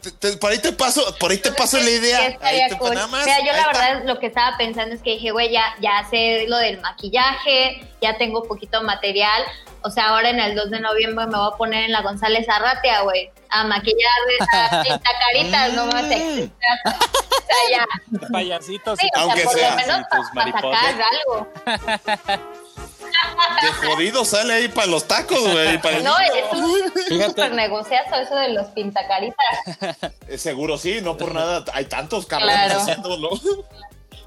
[0.00, 2.18] te- te- por ahí te paso, por ahí te paso la idea.
[2.18, 2.94] Sí, Ahí estaría te- cool.
[2.94, 3.78] nada más, Mira, yo ahí la está.
[3.90, 7.86] verdad lo que estaba pensando es que dije, güey, ya, ya sé lo del maquillaje,
[8.00, 9.42] ya tengo poquito material.
[9.86, 12.48] O sea, ahora en el 2 de noviembre me voy a poner en la González
[12.48, 14.10] Arratia, güey, a maquillar
[14.52, 16.06] a pinta caritas, no más Mm.
[16.06, 18.28] O sea, ya.
[18.32, 20.80] Payasitos Sí, o Aunque sea, por sea, lo menos para mariposas.
[20.80, 21.48] sacar algo.
[23.62, 25.78] De jodido sale ahí para los tacos, güey.
[26.02, 27.28] No, es un Fíjate.
[27.30, 29.36] súper negociazo eso de los pintacaritas.
[30.28, 31.64] Eh, Seguro sí, no por nada.
[31.74, 32.80] Hay tantos cabrones Claro.
[32.80, 33.30] haciéndolo.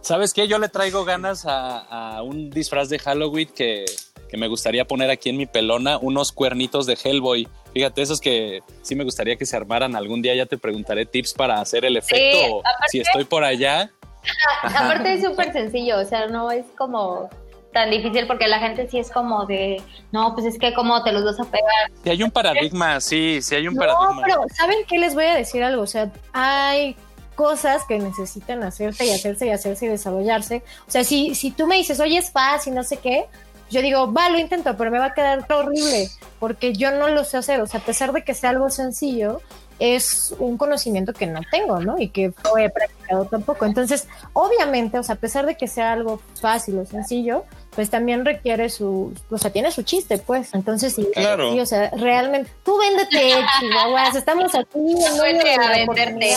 [0.01, 0.47] ¿Sabes qué?
[0.47, 1.79] Yo le traigo ganas a,
[2.17, 3.83] a un disfraz de Halloween que,
[4.29, 7.47] que me gustaría poner aquí en mi pelona, unos cuernitos de Hellboy.
[7.73, 10.35] Fíjate, esos que sí me gustaría que se armaran algún día.
[10.35, 12.59] Ya te preguntaré tips para hacer el efecto.
[12.59, 13.91] aparte- si estoy por allá.
[14.63, 17.29] Aparte es súper sencillo, o sea, no es como
[17.71, 21.11] tan difícil porque la gente sí es como de, no, pues es que cómo te
[21.11, 21.91] los vas a pegar.
[22.03, 24.23] Si hay un paradigma, sí, sí hay un No, paradigma.
[24.25, 25.83] pero ¿saben qué les voy a decir algo?
[25.83, 26.95] O sea, hay
[27.35, 30.63] cosas que necesitan hacerse y hacerse y hacerse y desarrollarse.
[30.87, 33.25] O sea, si, si tú me dices, oye, es fácil, no sé qué,
[33.69, 37.23] yo digo, va, lo intento, pero me va a quedar horrible porque yo no lo
[37.23, 37.61] sé hacer.
[37.61, 39.41] O sea, a pesar de que sea algo sencillo,
[39.79, 41.99] es un conocimiento que no tengo, ¿no?
[41.99, 43.65] Y que no he practicado tampoco.
[43.65, 47.45] Entonces, obviamente, o sea, a pesar de que sea algo fácil o sencillo,
[47.77, 50.51] pues también requiere su, o sea, tiene su chiste, pues.
[50.55, 51.53] Entonces, sí, Claro.
[51.53, 56.33] sí, o sea, realmente, tú véndete, chihuahuas, estamos aquí en medio de a la venderte.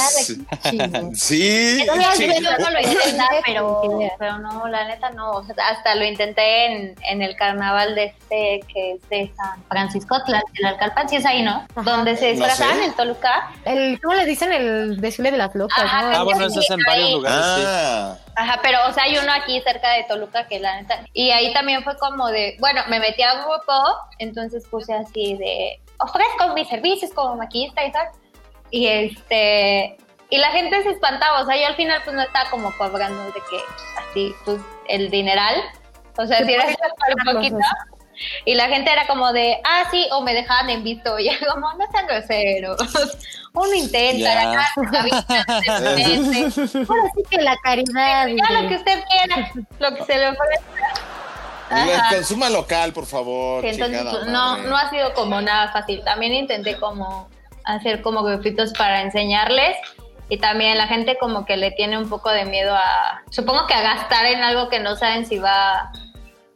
[1.14, 1.85] Sí.
[1.87, 2.26] No, sí.
[2.42, 3.42] yo no lo intenta, Idea.
[3.46, 3.83] pero,
[4.18, 5.31] pero no, la neta no.
[5.31, 9.64] O sea, hasta lo intenté en, en el carnaval de este, que es de San
[9.66, 11.66] Francisco, el Alcalpan, sí es ahí, ¿no?
[11.74, 11.83] Ajá.
[11.90, 12.64] Donde se No sé.
[12.85, 13.50] en Toluca.
[13.64, 14.53] El, ¿Cómo le dicen?
[14.53, 16.16] El desfile de las locas, Ajá, ¿no?
[16.18, 18.22] Ah, bueno, eso es en varios lugares, sí.
[18.40, 21.05] Ajá, pero o sea, hay uno aquí cerca de Toluca que la neta.
[21.12, 23.74] Y ahí también fue como de, bueno, me metí a grupo,
[24.18, 28.09] entonces puse así de, ofrezco mis servicios como maquillista y tal.
[28.70, 29.98] Y este,
[30.31, 33.26] y la gente se espantaba, o sea, yo al final pues no estaba como cobrando
[33.26, 33.61] de que
[33.98, 35.57] así, pues el dineral.
[36.16, 37.57] O sea, si era un poquito.
[37.57, 37.99] cosas.
[38.44, 41.18] Y la gente era como de, ah, sí, o me dejaban en visto.
[41.18, 42.78] Y yo como, no sean groseros.
[43.52, 44.70] Uno intenta, la
[45.02, 45.16] mete.
[46.88, 48.28] Ahora sí que la caridad.
[48.28, 52.11] Ya lo que usted quiera, lo que se le ofrezca.
[52.11, 53.62] consuma local, por favor.
[53.62, 56.02] Sí, entonces no, no ha sido como nada fácil.
[56.04, 57.28] También intenté como
[57.64, 59.76] hacer como grupitos para enseñarles
[60.30, 63.74] y también la gente como que le tiene un poco de miedo a, supongo que
[63.74, 65.90] a gastar en algo que no saben si va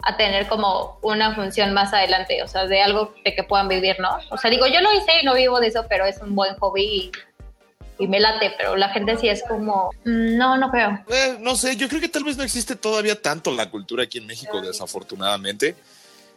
[0.06, 3.96] a tener como una función más adelante, o sea, de algo de que puedan vivir,
[4.00, 4.18] ¿no?
[4.30, 6.54] O sea, digo, yo lo hice y no vivo de eso, pero es un buen
[6.56, 7.12] hobby y,
[8.04, 11.02] y me late, pero la gente sí es como, "Mm, no, no creo.
[11.08, 14.18] Eh, no sé, yo creo que tal vez no existe todavía tanto la cultura aquí
[14.18, 15.74] en México, desafortunadamente.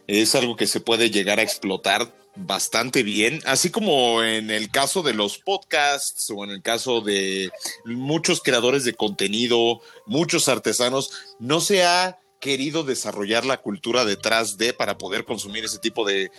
[0.07, 2.07] Es algo que se puede llegar a explotar
[2.39, 7.49] bastante bien, así como en el caso de los podcasts o en el caso de
[7.83, 14.73] muchos creadores de contenido, muchos artesanos, no se ha querido desarrollar la cultura detrás de
[14.73, 16.31] para poder consumir ese tipo de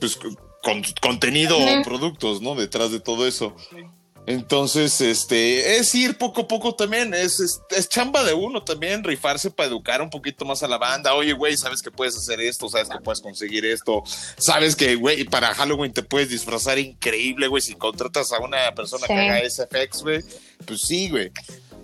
[0.00, 2.54] pues, con- contenido o productos, ¿no?
[2.54, 3.54] Detrás de todo eso.
[4.26, 9.02] Entonces, este, es ir poco a poco también, es, es, es chamba de uno también,
[9.02, 11.14] rifarse para educar un poquito más a la banda.
[11.14, 14.02] Oye, güey, sabes que puedes hacer esto, sabes que puedes conseguir esto,
[14.36, 19.06] sabes que, güey, para Halloween te puedes disfrazar increíble, güey, si contratas a una persona
[19.06, 19.14] Sí.
[19.14, 20.20] que haga SFX, güey,
[20.66, 21.32] pues sí, güey.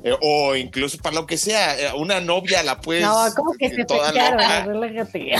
[0.06, 3.02] Eh, o incluso para lo que sea, eh, una novia la puedes.
[3.02, 4.64] No, como que se toda loca.
[4.66, 5.34] relájate.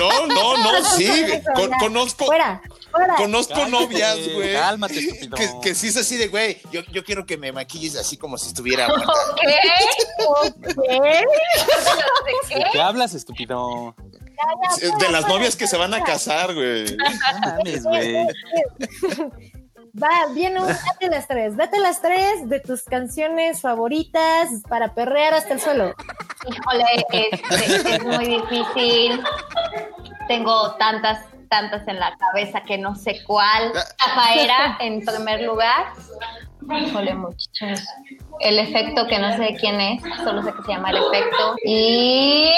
[0.00, 1.08] No, no, no, sí,
[1.54, 3.14] con- conozco, Fuera, fuera.
[3.14, 4.54] conozco Cálmate, novias, güey.
[4.54, 5.36] Cálmate, estúpido.
[5.36, 8.36] Que, que sí es así de, güey, yo, yo quiero que me maquilles así como
[8.38, 9.12] si estuviera muerta.
[9.40, 9.54] ¿Qué?
[12.48, 12.54] ¿Qué?
[12.56, 13.94] ¿De qué hablas, estúpido?
[14.98, 16.96] De las novias que se van a casar, güey.
[16.96, 18.26] No mames, güey.
[19.94, 25.34] Va, bien, un- date las tres, date las tres de tus canciones favoritas para perrear
[25.34, 25.94] hasta el suelo.
[26.48, 29.22] Híjole, este, es muy difícil.
[30.28, 33.72] Tengo tantas, tantas en la cabeza que no sé cuál.
[34.02, 35.86] Zafaera, en primer lugar.
[36.70, 37.84] Híjole, muchachos.
[38.38, 41.54] El efecto que no sé de quién es, solo sé que se llama el efecto.
[41.64, 42.48] Y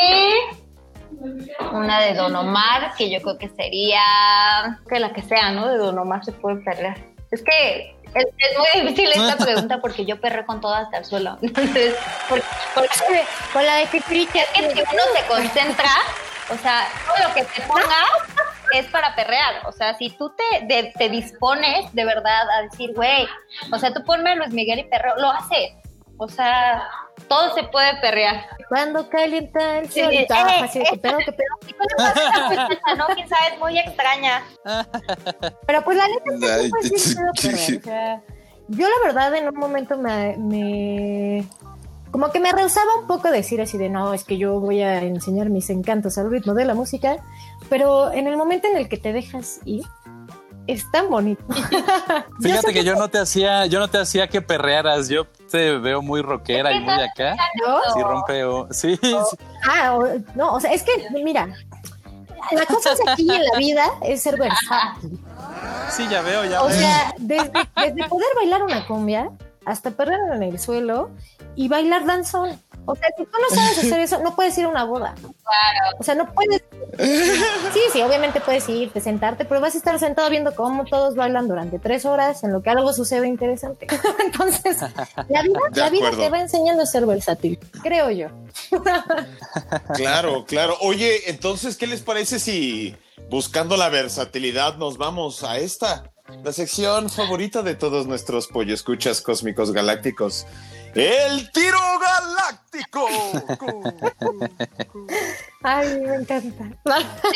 [1.72, 4.02] una de Don Omar, que yo creo que sería
[4.88, 5.66] que la que sea, ¿no?
[5.68, 7.11] De Don Omar se puede perder.
[7.32, 11.04] Es que es, es muy difícil esta pregunta porque yo perré con todo hasta el
[11.04, 11.38] suelo.
[11.42, 11.94] Entonces,
[12.28, 12.42] por-
[12.74, 15.90] porque Con la de Pipricha, es que si uno se concentra,
[16.52, 18.04] o sea, todo lo que te ponga,
[18.74, 19.66] es para perrear.
[19.66, 23.26] O sea, si tú te, de- te dispones de verdad a decir, güey,
[23.72, 25.72] o sea, tú ponme a Luis Miguel y perreo, lo haces.
[26.18, 26.82] O sea,
[27.28, 28.46] todo se puede perrear.
[28.68, 30.12] Cuando calienta el Sí, sol.
[30.12, 31.54] y eh, trabaja así, eh, ¿qué pedo, qué pedo?
[31.68, 31.88] ¿Y cuál
[32.70, 33.06] es no?
[33.14, 34.42] Quién sabe, es muy extraña.
[35.66, 38.22] Pero pues la neta Ay, sí fue así, pedo, perro, o sea,
[38.68, 41.44] yo la verdad en un momento me, me-
[42.10, 44.98] como que me rehusaba un poco decir así de no, es que yo voy a
[45.02, 47.16] enseñar mis encantos al ritmo de la música,
[47.68, 49.82] pero en el momento en el que te dejas ir,
[50.66, 51.42] es tan bonito.
[52.40, 56.02] Fíjate que yo no te hacía, yo no te hacía que perrearas, yo te veo
[56.02, 57.36] muy rockera y muy acá.
[57.64, 57.78] ¿no?
[57.94, 59.14] Sí, rompe, o- sí, sí.
[59.70, 60.90] Ah, o- no, o sea, es que,
[61.22, 61.48] mira,
[62.50, 65.20] la cosa es aquí en la vida es ser versátil.
[65.90, 66.76] Sí, ya veo, ya O veo.
[66.76, 69.30] sea, desde, desde poder bailar una cumbia
[69.64, 71.10] hasta perder en el suelo
[71.54, 72.60] y bailar danzón.
[72.84, 75.14] O sea, si tú no sabes hacer eso, no puedes ir a una boda.
[75.14, 75.96] Claro.
[76.00, 76.64] O sea, no puedes.
[76.98, 81.48] Sí, sí, obviamente puedes irte, sentarte, pero vas a estar sentado viendo cómo todos bailan
[81.48, 83.86] durante tres horas, en lo que algo sucede interesante.
[84.24, 84.78] Entonces,
[85.28, 88.28] la vida, la vida te va enseñando a ser versátil, creo yo.
[89.94, 90.76] Claro, claro.
[90.80, 92.94] Oye, entonces, ¿qué les parece si
[93.30, 96.10] buscando la versatilidad nos vamos a esta?
[96.44, 100.46] La sección favorita de todos nuestros pollo escuchas cósmicos galácticos.
[100.94, 103.08] ¡El tiro galáctico!
[105.62, 106.64] Ay, me encanta.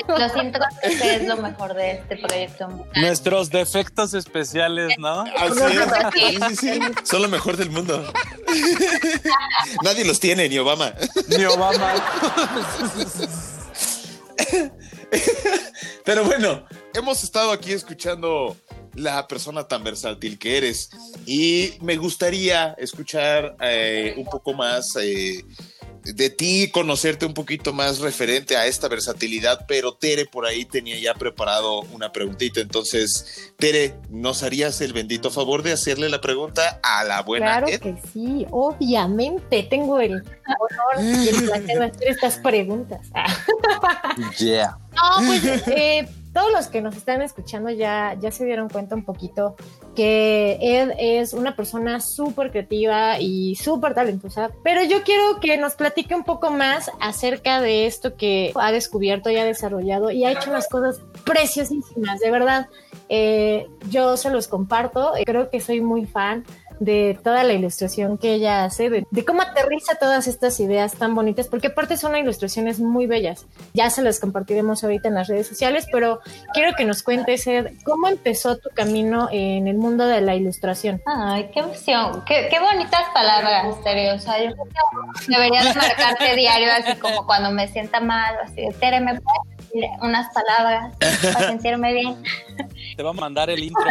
[0.08, 2.68] Lo siento que es lo mejor de este proyecto.
[2.96, 5.20] Nuestros defectos especiales, ¿no?
[5.20, 5.88] Así es.
[6.14, 6.80] Sí, sí, sí.
[7.04, 8.04] Son lo mejor del mundo.
[9.82, 10.92] Nadie los tiene, ni Obama.
[11.28, 11.94] Ni Obama.
[16.04, 18.56] Pero bueno, hemos estado aquí escuchando
[18.94, 20.88] la persona tan versátil que eres
[21.26, 25.44] y me gustaría escuchar eh, un poco más eh,
[26.14, 30.98] de ti, conocerte un poquito más referente a esta versatilidad, pero Tere por ahí tenía
[30.98, 36.80] ya preparado una preguntita, entonces Tere, ¿nos harías el bendito favor de hacerle la pregunta
[36.82, 37.80] a la buena Claro Ed?
[37.80, 39.62] que sí, obviamente.
[39.64, 43.00] Tengo el honor y el placer de hacer estas preguntas.
[44.38, 44.76] Yeah.
[44.94, 49.07] No, pues eh, todos los que nos están escuchando ya, ya se dieron cuenta un
[49.07, 49.57] poquito
[49.94, 55.77] que Ed es una persona súper creativa y súper talentosa, pero yo quiero que nos
[55.77, 60.33] platique un poco más acerca de esto que ha descubierto y ha desarrollado y ha
[60.33, 62.68] hecho unas cosas preciosísimas, de verdad.
[63.09, 66.44] Eh, yo se los comparto, eh, creo que soy muy fan
[66.78, 71.48] de toda la ilustración que ella hace, de, cómo aterriza todas estas ideas tan bonitas,
[71.48, 73.46] porque aparte son ilustraciones muy bellas.
[73.74, 76.20] Ya se las compartiremos ahorita en las redes sociales, pero
[76.52, 81.02] quiero que nos cuentes, Ed, ¿cómo empezó tu camino en el mundo de la ilustración?
[81.06, 82.22] Ay, qué emoción.
[82.26, 84.16] Qué, qué bonitas palabras, Tere.
[84.18, 89.00] Yo creo que debería de marcarte diario, así como cuando me sienta mal, así Tere,
[89.00, 92.22] ¿me puedes decir unas palabras para sentirme bien?
[92.96, 93.82] Te va a mandar el intro.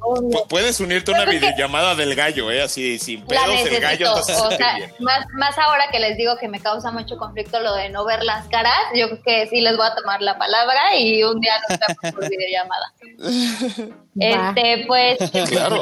[0.00, 2.62] Pu- Puedes unirte a una videollamada del gallo, ¿eh?
[2.62, 4.14] Así, sin pedos, el gallo.
[4.14, 7.88] O sea, más, más ahora que les digo que me causa mucho conflicto lo de
[7.88, 11.22] no ver las caras, yo creo que sí les voy a tomar la palabra y
[11.24, 12.92] un día nos vemos por videollamada.
[14.20, 15.80] Este, pues, Claro.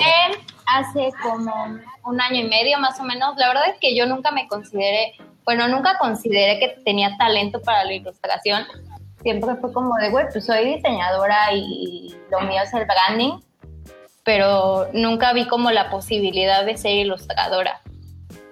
[0.66, 1.52] hace como
[2.04, 3.36] un año y medio más o menos.
[3.36, 7.84] La verdad es que yo nunca me consideré, bueno, nunca consideré que tenía talento para
[7.84, 8.66] la ilustración.
[9.26, 13.40] Siempre fue como de, güey, pues soy diseñadora y lo mío es el branding,
[14.22, 17.80] pero nunca vi como la posibilidad de ser ilustradora.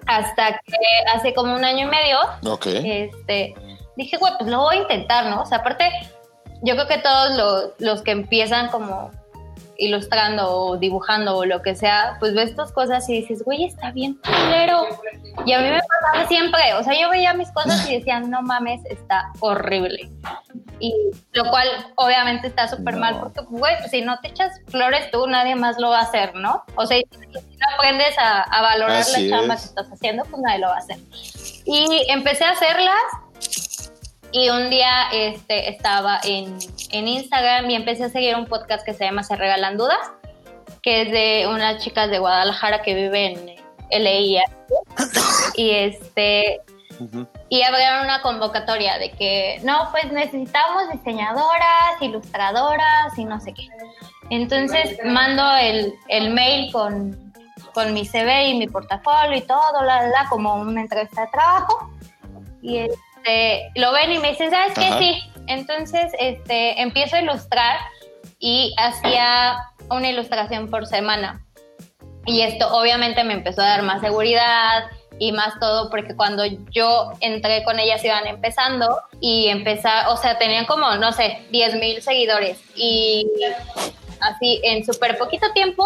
[0.05, 0.75] Hasta que
[1.13, 2.65] hace como un año y medio Ok.
[2.65, 3.55] este,
[3.95, 5.43] dije, güey, pues lo voy a intentar, ¿no?
[5.43, 5.89] O sea, aparte,
[6.61, 9.11] yo creo que todos los, los que empiezan como
[9.77, 13.91] ilustrando o dibujando o lo que sea, pues ves estas cosas y dices, güey, está
[13.91, 14.87] bien culero.
[15.45, 18.41] Y a mí me pasaba siempre, o sea, yo veía mis cosas y decía, no
[18.41, 20.09] mames, está horrible.
[20.79, 20.93] Y
[21.33, 25.27] lo cual obviamente está súper mal porque, güey, pues, si no te echas flores tú,
[25.27, 26.63] nadie más lo va a hacer, ¿no?
[26.75, 29.61] O sea, si no aprendes a, a valorar Así la chamba es.
[29.61, 30.97] que estás haciendo, pues nadie lo va a hacer.
[31.65, 33.03] Y empecé a hacerlas
[34.35, 36.57] y un día este, estaba en,
[36.91, 40.11] en Instagram y empecé a seguir un podcast que se llama Se Regalan Dudas,
[40.83, 43.55] que es de unas chicas de Guadalajara que viven
[43.89, 44.41] en LA.
[45.55, 46.59] Y este
[47.47, 53.69] y abrieron una convocatoria de que no, pues necesitamos diseñadoras, ilustradoras y no sé qué.
[54.29, 57.33] Entonces mando el, el mail con,
[57.73, 61.89] con mi CV y mi portafolio y todo, la, la, como una entrevista de trabajo.
[62.61, 62.87] Y
[63.25, 64.85] este, lo ven y me dicen, ¿sabes qué?
[64.85, 64.99] Ajá.
[64.99, 65.21] Sí.
[65.47, 67.77] Entonces este, empiezo a ilustrar
[68.39, 69.57] y hacía
[69.89, 71.45] una ilustración por semana.
[72.25, 74.85] Y esto obviamente me empezó a dar más seguridad,
[75.17, 80.37] y más todo porque cuando yo entré con ellas iban empezando y empezar, o sea,
[80.37, 83.25] tenían como, no sé, 10 mil seguidores y
[84.19, 85.85] así en súper poquito tiempo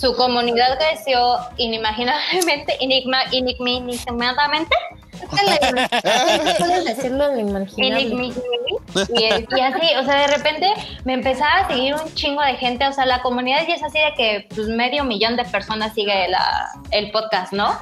[0.00, 4.74] su comunidad creció inimaginablemente, enigma, enigmatamente.
[6.58, 8.32] Puedes decirlo inimaginable.
[9.14, 9.22] Y,
[9.56, 10.72] y así, o sea, de repente
[11.04, 13.98] me empezaba a seguir un chingo de gente, o sea, la comunidad ya es así
[13.98, 17.78] de que pues, medio millón de personas sigue la, el podcast, ¿no?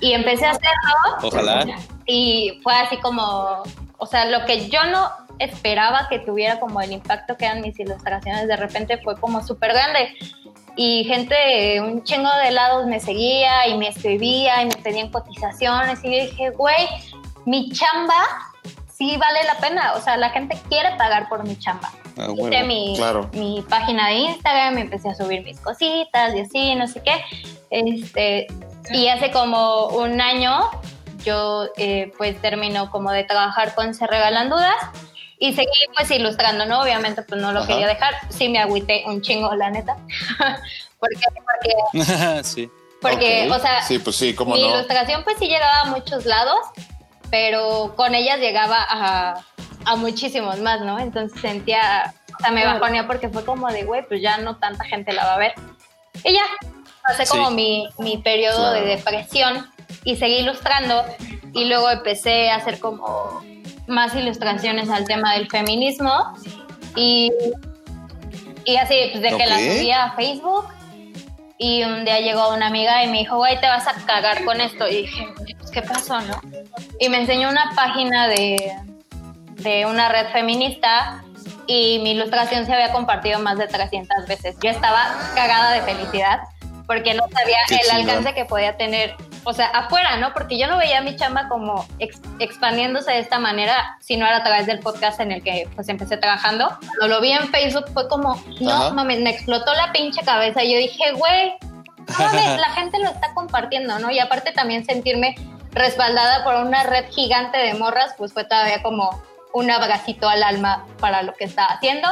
[0.00, 1.18] Y empecé a hacerlo.
[1.22, 1.64] Ojalá.
[2.04, 3.62] Y fue así como,
[3.96, 7.78] o sea, lo que yo no esperaba que tuviera como el impacto que eran mis
[7.80, 10.14] ilustraciones, de repente fue como súper grande
[10.76, 16.00] y gente, un chingo de lados me seguía y me escribía y me pedían cotizaciones
[16.02, 16.88] y yo dije, güey,
[17.44, 18.14] mi chamba
[18.92, 21.92] sí vale la pena, o sea, la gente quiere pagar por mi chamba.
[22.16, 23.30] Ah, Hice bueno, mi, claro.
[23.32, 27.20] mi página de Instagram, empecé a subir mis cositas y así, no sé qué.
[27.70, 28.46] Este,
[28.90, 30.70] y hace como un año
[31.24, 34.76] yo eh, pues termino como de trabajar con Se Regalan Dudas
[35.44, 36.80] y seguí pues ilustrando, ¿no?
[36.80, 37.68] Obviamente pues no lo Ajá.
[37.68, 39.94] quería dejar, sí me agüité un chingo, la neta.
[40.98, 41.20] porque,
[41.92, 42.70] porque, sí.
[42.98, 44.68] porque o sea, Sí, pues sí, cómo mi no.
[44.68, 46.58] ilustración pues sí llegaba a muchos lados,
[47.30, 49.44] pero con ellas llegaba a,
[49.84, 50.98] a muchísimos más, ¿no?
[50.98, 54.84] Entonces sentía, o sea, me bajonía porque fue como de, güey, pues ya no tanta
[54.84, 55.52] gente la va a ver.
[56.24, 56.44] Y ya,
[57.06, 59.70] pasé como mi, mi periodo de depresión
[60.04, 61.04] y seguí ilustrando
[61.52, 63.42] y luego empecé a hacer como
[63.86, 66.12] más ilustraciones al tema del feminismo
[66.96, 67.30] y,
[68.64, 69.60] y así, pues de que la Ok.
[69.76, 70.66] subía a Facebook
[71.58, 74.60] y un día llegó una amiga y me dijo, güey, te vas a cagar con
[74.60, 74.88] esto.
[74.88, 76.40] Y dije, pues, ¿qué pasó, no?
[76.98, 78.74] Y me enseñó una página de,
[79.56, 81.22] de una red feminista
[81.66, 84.56] y mi ilustración se había compartido más de 300 veces.
[84.62, 86.40] Yo estaba cagada de felicidad
[86.86, 88.00] porque no sabía Qué el chingón.
[88.10, 89.14] alcance que podía tener,
[89.44, 90.32] o sea, afuera, ¿no?
[90.32, 94.42] Porque yo no veía mi chamba como ex- expandiéndose de esta manera, sino era a
[94.42, 96.68] través del podcast en el que pues empecé trabajando.
[96.98, 98.90] Cuando lo vi en Facebook fue como, no Ajá.
[98.94, 101.54] mames, me explotó la pinche cabeza y yo dije, güey,
[102.18, 104.10] no mames, la gente lo está compartiendo, ¿no?
[104.10, 105.34] Y aparte también sentirme
[105.72, 109.22] respaldada por una red gigante de morras, pues fue todavía como
[109.52, 112.08] un abracito al alma para lo que estaba haciendo.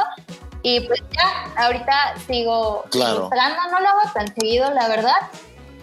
[0.61, 3.29] Y pues ya, ahorita sigo Claro.
[3.71, 5.15] no lo hago tan seguido, la verdad.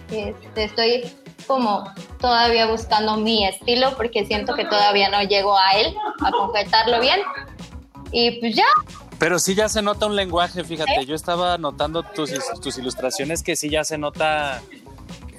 [0.09, 1.13] Este, estoy
[1.47, 1.83] como
[2.19, 7.19] todavía buscando mi estilo porque siento que todavía no llego a él, a concretarlo bien.
[8.11, 8.65] Y pues ya,
[9.19, 11.05] Pero sí ya se nota un lenguaje, fíjate.
[11.05, 12.31] Yo estaba notando tus,
[12.61, 14.61] tus ilustraciones que sí ya se nota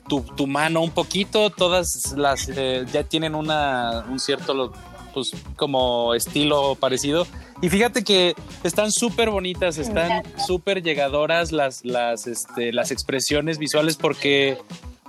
[0.09, 1.51] tu, tu mano un poquito.
[1.51, 4.73] Todas las eh, ya tienen una, un cierto,
[5.13, 7.27] pues, como estilo parecido.
[7.61, 8.35] Y fíjate que
[8.65, 14.59] están súper bonitas, están súper llegadoras las, las, este, las expresiones visuales porque,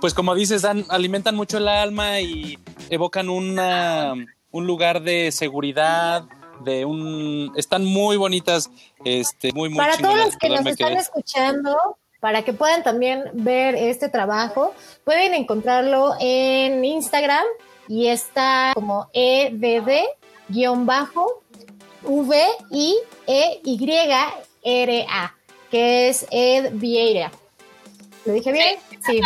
[0.00, 2.58] pues como dices, dan, alimentan mucho el alma y
[2.90, 4.14] evocan una,
[4.50, 6.24] un lugar de seguridad,
[6.64, 7.52] de un...
[7.56, 8.70] Están muy bonitas,
[9.04, 11.76] este, muy, muy Para todos los que nos están escuchando,
[12.20, 14.74] para que puedan también ver este trabajo,
[15.04, 17.44] pueden encontrarlo en Instagram
[17.88, 20.06] y está como E EDD-V-I-E-Y-R-A,
[25.70, 27.30] que es Ed Vieira.
[28.24, 28.78] ¿Lo dije bien?
[28.88, 28.93] Sí.
[29.06, 29.20] Sí.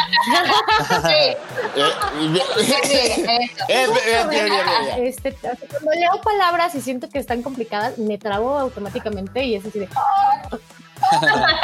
[4.98, 9.80] Este, cuando leo palabras y siento que están complicadas, me trabo automáticamente y es así
[9.80, 9.88] de.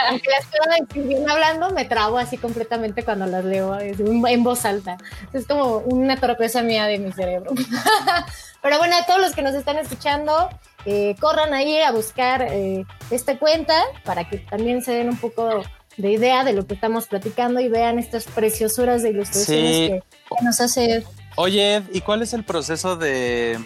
[0.09, 4.45] Aunque las puedo bien hablando, me trabo así completamente cuando las leo es un- en
[4.45, 4.97] voz alta.
[5.33, 7.51] Es como una torpeza mía de mi cerebro.
[8.63, 10.49] Pero bueno, a todos los que nos están escuchando,
[10.87, 15.63] eh, corran ahí a buscar eh, esta cuenta para que también se den un poco
[15.97, 19.87] de idea de lo que estamos platicando y vean estas preciosuras de ilustraciones Sí.
[19.89, 20.03] que,
[20.39, 21.05] que nos hace
[21.37, 23.59] Oye, Ed, ¿y cuál es el proceso de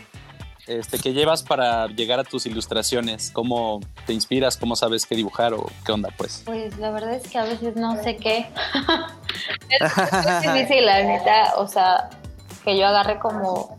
[0.67, 3.31] este que llevas para llegar a tus ilustraciones?
[3.31, 4.57] ¿Cómo te inspiras?
[4.57, 6.43] ¿Cómo sabes qué dibujar o qué onda, pues?
[6.47, 8.47] Pues la verdad es que a veces no sé qué.
[9.69, 11.55] es muy difícil, la neta.
[11.57, 12.09] O sea,
[12.65, 13.78] que yo agarre como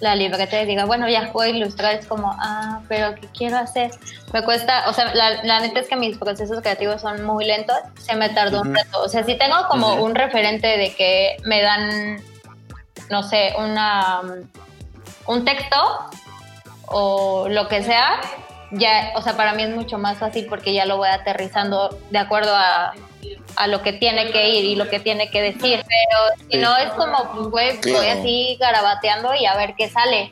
[0.00, 1.94] la libreta y diga, bueno, ya puedo ilustrar.
[1.94, 3.90] Es como, ah, pero ¿qué quiero hacer?
[4.32, 7.76] Me cuesta, o sea, la, la neta es que mis procesos creativos son muy lentos.
[8.00, 9.02] Se me tardó un rato.
[9.02, 12.22] O sea, si tengo como un referente de que me dan,
[13.10, 14.22] no sé, una
[15.26, 15.76] un texto
[16.86, 18.20] o lo que sea,
[18.72, 22.18] ya, o sea, para mí es mucho más fácil porque ya lo voy aterrizando de
[22.18, 22.92] acuerdo a,
[23.56, 25.84] a lo que tiene que ir y lo que tiene que decir.
[25.86, 26.58] Pero si Sí.
[26.58, 28.20] no, es como, pues, güey, voy Claro.
[28.20, 30.30] así garabateando y a ver qué sale.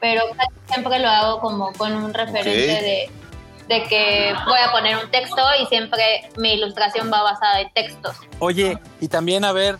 [0.00, 0.22] Pero
[0.70, 2.80] siempre lo hago como con un referente Ok.
[2.80, 3.10] de,
[3.74, 8.16] de que voy a poner un texto y siempre mi ilustración va basada en textos.
[8.38, 9.76] Oye, y también a ver,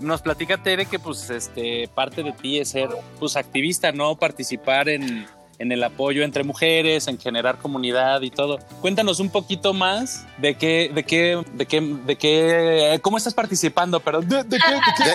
[0.00, 4.14] nos platica Tere que pues este parte de ti es ser pues activista, ¿no?
[4.16, 5.26] Participar en,
[5.58, 8.58] en el apoyo entre mujeres, en generar comunidad y todo.
[8.80, 14.00] Cuéntanos un poquito más de qué, de qué, de qué, de qué, cómo estás participando,
[14.00, 15.10] pero de, de qué, de qué.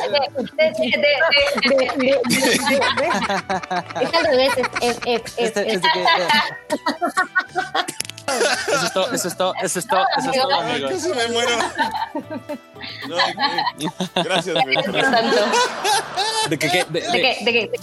[4.01, 6.05] Es al revés, es, es, es, Este- este que-
[8.73, 10.91] Eso es todo, eso es todo, eso es todo, eso es todo, Ay, amigos.
[10.91, 11.51] casi me muero.
[13.07, 13.15] No.
[14.23, 14.77] Gracias, güey.
[16.49, 17.71] De.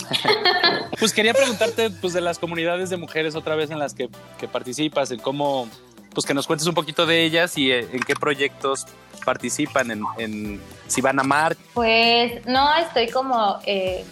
[0.99, 4.49] Pues quería preguntarte pues de las comunidades de mujeres otra vez en las que, que
[4.49, 5.69] participas, en cómo,
[6.13, 8.85] pues que nos cuentes un poquito de ellas y eh, en qué proyectos
[9.25, 11.57] participan, en, en si van a mar.
[11.75, 14.05] Pues no estoy como, eh,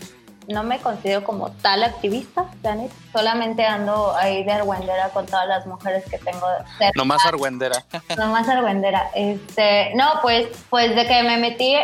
[0.49, 2.95] no me considero como tal activista, la neta.
[3.13, 6.47] Solamente ando ahí de argüendera con todas las mujeres que tengo
[6.79, 6.93] cerca.
[6.97, 7.85] Nomás argüendera.
[8.17, 9.11] Nomás argüendera.
[9.15, 11.77] Este, no, pues, pues de que me metí,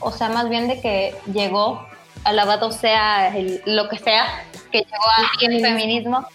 [0.00, 1.86] o sea, más bien de que llegó,
[2.24, 4.24] alabado sea el- lo que sea,
[4.72, 6.26] que llegó a mí el feminismo,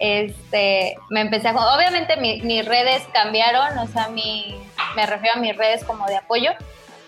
[0.00, 1.74] este, me empecé a...
[1.76, 4.56] Obviamente mi- mis redes cambiaron, o sea, mi,
[4.94, 6.52] me refiero a mis redes como de apoyo,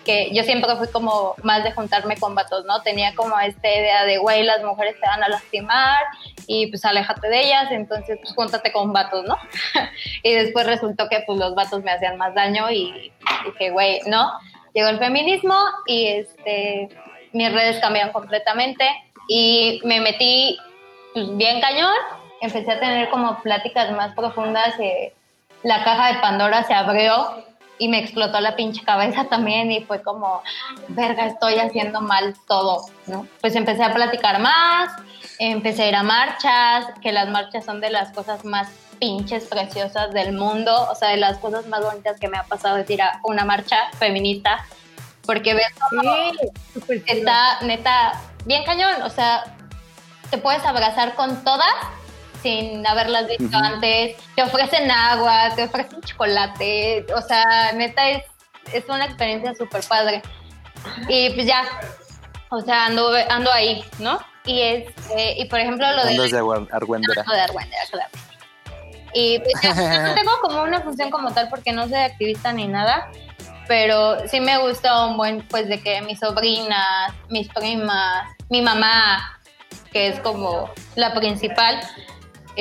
[0.09, 2.81] que yo siempre fui como más de juntarme con vatos, ¿no?
[2.81, 6.01] Tenía como esta idea de, güey, las mujeres te van a lastimar
[6.47, 9.37] y pues aléjate de ellas, entonces pues júntate con vatos, ¿no?
[10.23, 13.11] y después resultó que pues los vatos me hacían más daño y
[13.45, 14.31] dije, güey, no.
[14.73, 15.55] Llegó el feminismo
[15.85, 16.89] y este,
[17.31, 18.89] mis redes cambiaron completamente
[19.27, 20.57] y me metí
[21.13, 21.93] pues, bien cañón,
[22.41, 25.13] empecé a tener como pláticas más profundas, eh,
[25.61, 27.43] la caja de Pandora se abrió
[27.79, 30.43] y me explotó la pinche cabeza también y fue como,
[30.89, 33.25] verga, estoy haciendo mal todo, ¿no?
[33.41, 34.91] Pues empecé a platicar más,
[35.39, 38.69] empecé a ir a marchas, que las marchas son de las cosas más
[38.99, 42.77] pinches preciosas del mundo, o sea, de las cosas más bonitas que me ha pasado
[42.77, 44.65] es ir a una marcha feminista,
[45.25, 45.67] porque ves
[46.85, 49.55] Sí, está neta bien cañón, o sea,
[50.29, 51.73] te puedes abrazar con todas
[52.41, 58.23] sin haberlas visto antes, te ofrecen agua, te ofrecen chocolate, o sea, neta es,
[58.73, 60.21] es una experiencia súper padre.
[61.07, 61.63] Y pues ya,
[62.49, 64.19] o sea, ando, ando ahí, ¿no?
[64.45, 66.11] Y, este, y por ejemplo lo de...
[66.11, 66.37] Andas de
[66.71, 67.23] argüendera.
[67.23, 68.09] De Argüendera, claro.
[69.13, 69.73] Y pues ya,
[70.07, 73.11] no tengo como una función como tal porque no soy activista ni nada,
[73.67, 79.39] pero sí me gusta un buen, pues de que mis sobrinas, mis primas, mi mamá,
[79.91, 81.79] que es como la principal,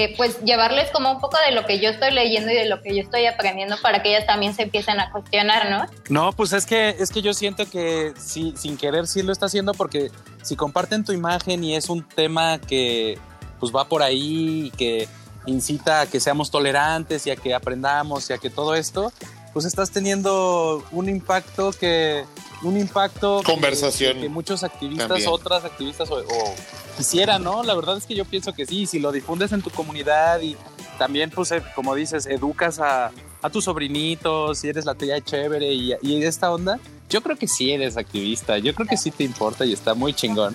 [0.00, 2.80] eh, pues llevarles como un poco de lo que yo estoy leyendo y de lo
[2.82, 5.86] que yo estoy aprendiendo para que ellas también se empiecen a cuestionar, ¿no?
[6.08, 9.74] No, pues es que es que yo siento que sin querer sí lo está haciendo
[9.74, 13.18] porque si comparten tu imagen y es un tema que
[13.58, 15.08] pues va por ahí y que
[15.46, 19.12] incita a que seamos tolerantes y a que aprendamos y a que todo esto,
[19.52, 22.24] pues estás teniendo un impacto que
[22.62, 24.14] un impacto que- Conversación.
[24.14, 25.28] que, que muchos activistas, También.
[25.30, 26.54] otras activistas o, o
[26.96, 27.62] quisieran, ¿no?
[27.62, 30.56] La verdad es que yo pienso que sí, si lo difundes en tu comunidad y
[30.98, 35.72] también pues eh, como dices, educas a, a tus sobrinitos, si eres la tía chévere
[35.72, 36.78] y, y esta onda,
[37.08, 40.12] yo creo que sí eres activista, yo creo que sí te importa y está muy
[40.12, 40.54] chingón.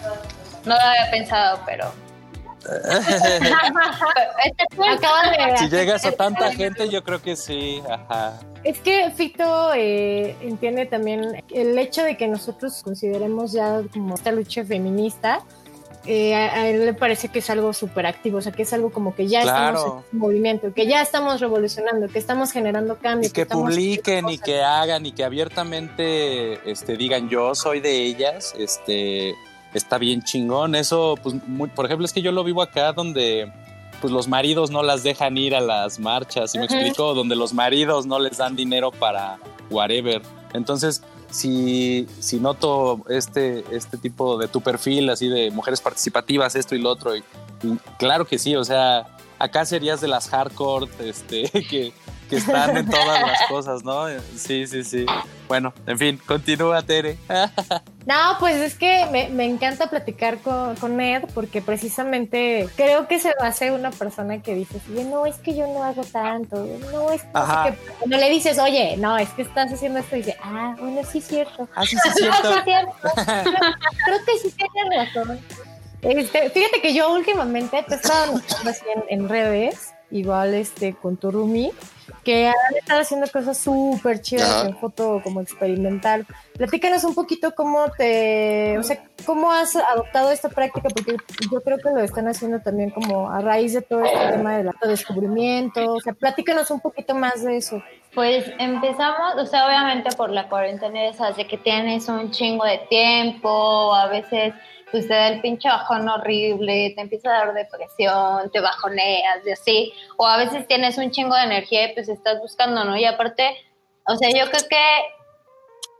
[0.65, 1.91] No lo había pensado, pero...
[5.57, 8.39] Si llegas a tanta gente, yo creo que sí, ajá.
[8.63, 14.31] Es que Fito eh, entiende también el hecho de que nosotros consideremos ya como esta
[14.31, 15.41] lucha feminista,
[16.05, 18.91] eh, a, él le parece que es algo súper activo, o sea, que es algo
[18.91, 19.77] como que ya Claro.
[19.77, 23.29] estamos en movimiento, que ya estamos revolucionando, que estamos generando cambio.
[23.29, 27.91] Y que estamos publiquen y que hagan y que abiertamente este, digan yo soy de
[28.03, 29.35] ellas, este,
[29.73, 30.75] está bien chingón.
[30.75, 33.51] Eso, pues, muy- por ejemplo, es que yo lo vivo acá donde
[34.01, 37.13] pues los maridos no las dejan ir a las marchas, ¿sí me explico?
[37.13, 39.37] Donde los maridos no les dan dinero para
[39.69, 40.21] whatever.
[40.53, 41.01] Entonces,
[41.31, 46.79] si, si noto este, este tipo de tu perfil, así de mujeres participativas, esto y
[46.81, 47.23] lo otro, y,
[47.63, 49.05] y claro que sí, o sea,
[49.39, 51.93] acá serías de las hardcore, este, que,
[52.29, 54.07] que están en todas las cosas, ¿no?
[54.35, 55.05] Sí, sí, sí.
[55.47, 57.17] Bueno, en fin, continúa, Tere.
[58.05, 63.17] No, pues es que me, me encanta platicar con, con Ed porque precisamente creo que
[63.17, 66.67] se va a ser una persona que dice, no, es que yo no hago tanto,
[66.91, 67.27] no, es que...
[67.33, 67.71] no sé Ajá.
[67.71, 67.77] qué".
[67.99, 71.19] Cuando le dices, oye, no, es que estás haciendo esto, y dice, ah, bueno, sí
[71.19, 71.69] es cierto.
[71.75, 72.51] Ah, sí, sí, es cierto.
[72.51, 72.93] Sí es cierto.
[74.05, 75.39] Creo que sí tienes razón.
[76.03, 80.93] Este, fíjate que yo últimamente te he estado notando así en, en redes, igual este,
[80.93, 81.71] con tu roomie,
[82.23, 86.25] que han estado haciendo cosas súper chidas en foto como experimental.
[86.57, 91.15] Platícanos un poquito cómo te, o sea, cómo has adoptado esta práctica, porque
[91.51, 94.69] yo creo que lo están haciendo también como a raíz de todo este tema del
[94.85, 95.93] descubrimiento.
[95.93, 97.81] O sea, platícanos un poquito más de eso.
[98.13, 102.77] Pues empezamos, o sea, obviamente por la cuarentena, esas de que tienes un chingo de
[102.89, 104.53] tiempo, a veces
[104.93, 109.53] pues te da el pinche bajón horrible, te empieza a dar depresión, te bajoneas, de
[109.53, 112.95] así, o a veces tienes un chingo de energía y pues estás buscando, ¿no?
[112.95, 113.57] Y aparte,
[114.05, 114.85] o sea, yo creo que,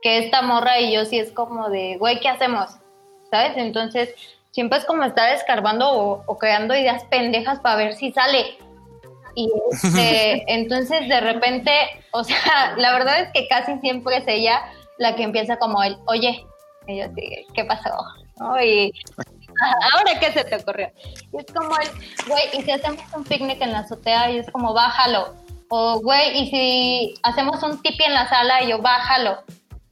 [0.00, 2.70] que esta morra y yo sí es como de, güey, ¿qué hacemos?
[3.32, 3.56] ¿Sabes?
[3.56, 4.14] Entonces,
[4.52, 8.58] siempre es como estar escarbando o, creando ideas pendejas para ver si sale.
[9.34, 11.72] Y este, entonces de repente,
[12.12, 14.62] o sea, la verdad es que casi siempre es ella
[14.98, 16.46] la que empieza como el, oye,
[16.86, 17.06] y yo,
[17.54, 17.90] ¿qué pasó?
[18.36, 18.92] Y
[19.92, 20.90] ahora qué se te ocurrió.
[21.32, 21.88] Y es como el,
[22.26, 25.34] güey, y si hacemos un picnic en la azotea y es como, bájalo.
[25.68, 29.42] O, güey, y si hacemos un tipi en la sala y yo, bájalo.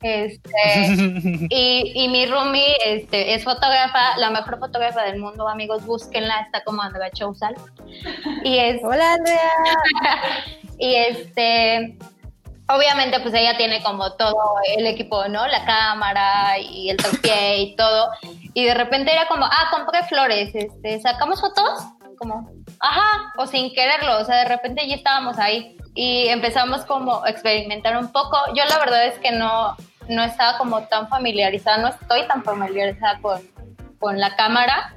[0.01, 0.51] Este,
[1.51, 6.65] y, y, mi roomie este, es fotógrafa, la mejor fotógrafa del mundo, amigos, búsquenla, está
[6.65, 7.55] como Andrea Chousal.
[8.43, 8.83] Y es.
[8.83, 9.51] Hola, Andrea.
[10.79, 11.97] y este
[12.75, 14.37] obviamente pues ella tiene como todo
[14.77, 15.47] el equipo, ¿no?
[15.47, 18.11] La cámara y el topié y todo.
[18.55, 21.85] Y de repente era como, ah, compré flores, este, ¿sacamos fotos?
[22.19, 22.49] Como,
[22.81, 27.31] ajá, o sin quererlo, o sea, de repente ya estábamos ahí y empezamos como a
[27.31, 28.37] experimentar un poco.
[28.55, 29.77] Yo la verdad es que no,
[30.09, 33.41] no estaba como tan familiarizada, no estoy tan familiarizada con,
[33.99, 34.95] con la cámara.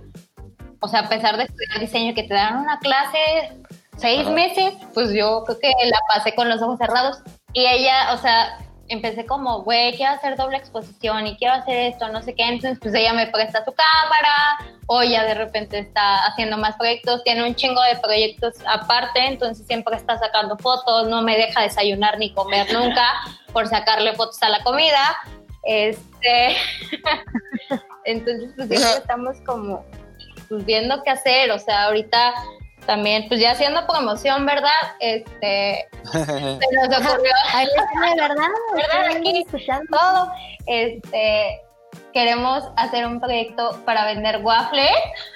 [0.81, 3.57] O sea, a pesar de estudiar diseño que te dan una clase
[3.97, 7.17] seis meses, pues yo creo que la pasé con los ojos cerrados.
[7.55, 12.09] Y ella, o sea, empecé como, güey, quiero hacer doble exposición y quiero hacer esto,
[12.09, 12.43] no sé qué.
[12.43, 17.23] Entonces, pues ella me presta su cámara, o ya de repente está haciendo más proyectos,
[17.23, 22.19] tiene un chingo de proyectos aparte, entonces siempre está sacando fotos, no me deja desayunar
[22.19, 23.05] ni comer nunca
[23.53, 25.15] por sacarle fotos a la comida.
[25.63, 26.57] Este,
[28.03, 29.85] entonces, pues siempre estamos como
[30.49, 32.33] pues, viendo qué hacer, o sea, ahorita
[32.85, 34.69] también, pues ya haciendo promoción, ¿verdad?
[34.99, 36.27] Este, se nos
[36.99, 37.31] ocurrió.
[37.53, 37.67] Ay,
[38.17, 39.17] verdad, ¿verdad?
[39.17, 40.31] Aquí escuchando todo.
[40.67, 41.61] Este,
[42.13, 44.89] queremos hacer un proyecto para vender waffles.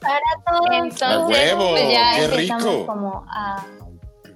[0.00, 0.66] para todos.
[0.72, 3.64] Entonces, pues ya empezamos como a,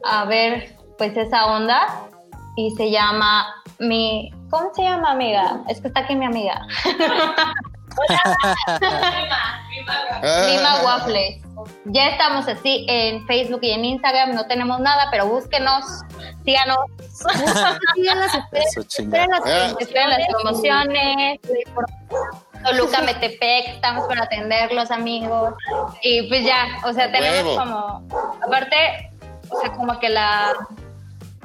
[0.05, 2.09] a ver, pues esa onda
[2.57, 5.63] y se llama mi, ¿cómo se llama, amiga?
[5.69, 6.67] Es que está aquí mi amiga.
[10.47, 11.43] Lima Waffles.
[11.87, 15.85] Ya estamos así en Facebook y en Instagram, no tenemos nada, pero búsquenos,
[16.45, 16.79] síganos.
[17.95, 19.43] síganos, esperen, las,
[20.29, 21.41] promociones.
[22.65, 25.55] Toluca Metepec, estamos para atenderlos, amigos.
[26.03, 28.03] Y pues ya, o sea, tenemos como,
[28.45, 29.11] aparte,
[29.49, 30.53] o sea, como que la,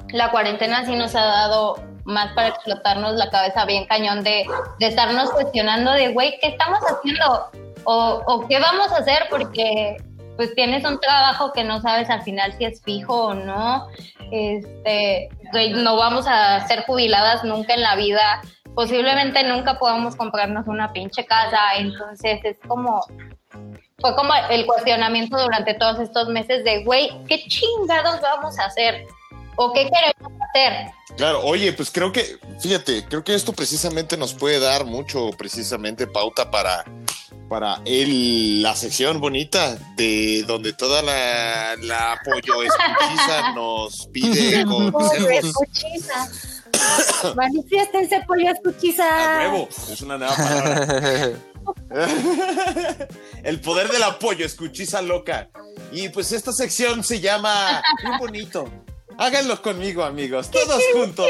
[0.09, 4.45] la cuarentena sí nos ha dado más para explotarnos la cabeza bien cañón de,
[4.79, 7.49] de estarnos cuestionando de, güey, ¿qué estamos haciendo?
[7.83, 9.97] O, qué vamos a hacer porque
[10.35, 13.87] pues tienes un trabajo que no sabes al final si es fijo o no.
[14.31, 15.29] Este,
[15.75, 18.41] no vamos a ser jubiladas nunca en la vida.
[18.75, 21.59] Posiblemente nunca podamos comprarnos una pinche casa.
[21.77, 23.03] Entonces es como,
[23.99, 29.05] fue como el cuestionamiento durante todos estos meses de, güey, ¿qué chingados vamos a hacer?
[29.57, 30.91] ¿O qué queremos hacer?
[31.17, 36.07] Claro, oye, pues creo que, fíjate, creo que esto precisamente nos puede dar mucho, precisamente,
[36.07, 36.85] pauta para,
[37.49, 45.53] para el, la sección bonita de donde toda la, la pollo escuchiza nos pide consejos.
[47.35, 49.49] Manifiéstense, pollo escuchiza.
[49.49, 51.31] nuevo, es una nueva palabra.
[53.43, 55.49] el poder del apoyo, escuchiza loca.
[55.91, 58.65] Y pues esta sección se llama Muy bonito.
[59.21, 61.27] Háganlo conmigo, amigos, todos juntos.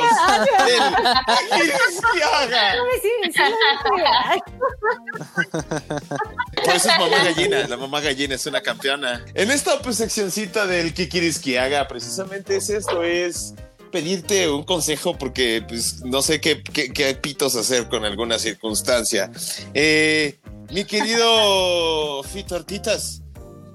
[6.55, 9.25] Por eso es mamá gallina, la mamá gallina es una campeona.
[9.33, 10.93] En esta pues, seccioncita del
[11.59, 13.55] haga precisamente es esto, es
[13.91, 19.29] pedirte un consejo porque pues no sé qué, qué, pitos hacer con alguna circunstancia.
[19.73, 20.39] Eh,
[20.69, 23.21] mi querido Fito Artitas,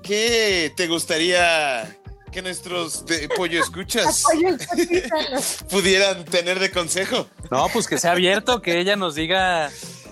[0.03, 1.99] ¿qué te gustaría
[2.37, 4.23] que nuestros de pollo escuchas
[5.71, 7.27] pudieran tener de consejo.
[7.51, 9.71] No, pues que sea abierto, que ella nos diga.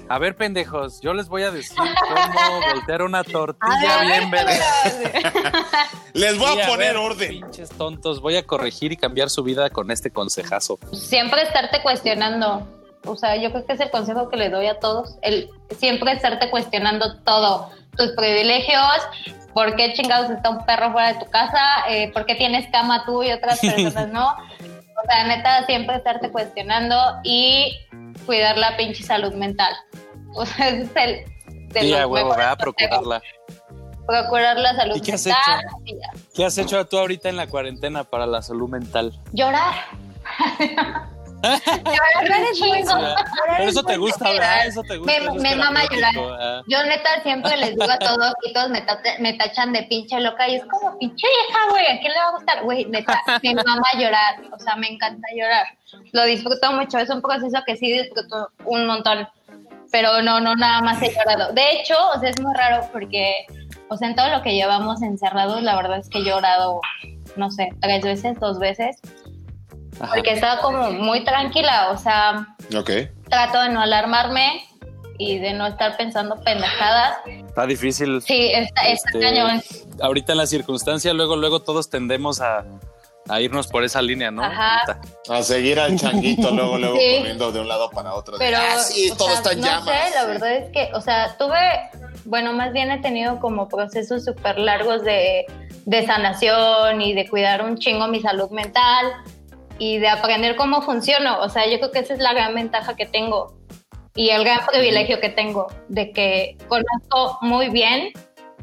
[0.09, 4.59] A ver, pendejos, yo les voy a decir cómo voltear una tortilla bien verde.
[6.15, 7.41] Les voy a poner orden.
[7.43, 10.79] Pinches tontos, voy a corregir y cambiar su vida con este consejazo.
[10.93, 12.67] Siempre estarte cuestionando.
[13.07, 16.13] O sea, yo creo que es el consejo que le doy a todos, el siempre
[16.13, 18.83] estarte cuestionando todo, tus privilegios,
[19.53, 23.05] por qué chingados está un perro fuera de tu casa, eh, por qué tienes cama
[23.07, 24.29] tú y otras personas no.
[24.31, 27.79] O sea, neta, siempre estarte cuestionando y
[28.27, 29.75] cuidar la pinche salud mental.
[30.37, 31.69] O sea, ese es el...
[31.69, 32.59] de Sí, los a huevo, ¿verdad?
[32.59, 33.23] procurarla.
[34.05, 35.61] Procurar la salud ¿Y qué has mental.
[35.61, 35.77] hecho?
[35.85, 36.23] y ya.
[36.35, 39.13] ¿Qué has hecho tú ahorita en la cuarentena para la salud mental?
[39.33, 39.75] Llorar.
[41.45, 42.69] Llorar es Chingo.
[42.69, 42.99] bueno.
[43.01, 43.25] Llorar
[43.57, 44.67] Pero es eso te gusta, ¿verdad?
[44.67, 45.13] Eso te gusta.
[45.13, 46.15] Me- eso es me mama llorar.
[46.41, 46.63] ah.
[46.69, 50.19] Yo neta siempre les digo a todos y todos me, tate- me tachan de pinche
[50.21, 52.63] loca y es como pinche vieja, güey, ¿a quién le va a gustar?
[52.65, 55.67] Güey, neta, me mama llorar, o sea, me encanta llorar.
[56.13, 59.29] Lo disfruto mucho, es un proceso que sí disfruto un montón,
[59.93, 61.53] pero no, no, nada más he llorado.
[61.53, 63.47] De hecho, o sea, es muy raro porque,
[63.89, 66.81] o sea, en todo lo que llevamos encerrados, la verdad es que he llorado,
[67.37, 68.97] no sé, tres veces, dos veces,
[70.01, 70.15] Ajá.
[70.15, 72.91] porque estaba como muy tranquila, o sea, Ok.
[73.29, 74.65] trato de no alarmarme
[75.19, 77.19] y de no estar pensando pendejadas.
[77.27, 78.21] Está difícil.
[78.23, 79.63] Sí, está, está Este, cañón.
[80.03, 82.65] Ahorita en la circunstancia, luego, luego todos tendemos a,
[83.29, 84.43] a irnos por esa línea, ¿no?
[84.45, 84.83] Ajá.
[85.31, 87.17] A seguir al changuito, luego, luego Sí.
[87.19, 88.37] corriendo de un lado para otro.
[88.37, 89.85] de, Pero ah, sí, todo sea, está en no llamas.
[89.85, 90.27] sé, la Sí.
[90.27, 91.91] verdad es que, o sea, tuve,
[92.25, 95.47] bueno, más bien he tenido como procesos súper largos de,
[95.87, 99.13] de sanación y de cuidar un chingo mi salud mental
[99.79, 101.41] y de aprender cómo funciono.
[101.41, 103.55] O sea, yo creo que esa es la gran ventaja que tengo
[104.15, 108.13] y el gran privilegio que tengo de que conozco muy bien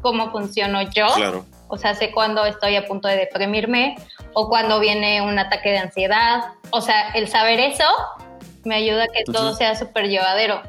[0.00, 1.06] cómo funciono yo.
[1.14, 1.44] Claro.
[1.68, 3.96] O sea, sé cuando estoy a punto de deprimirme
[4.34, 6.52] o cuando viene un ataque de ansiedad.
[6.70, 7.84] O sea, el saber eso
[8.64, 10.62] me ayuda a que todo sea súper llevadero.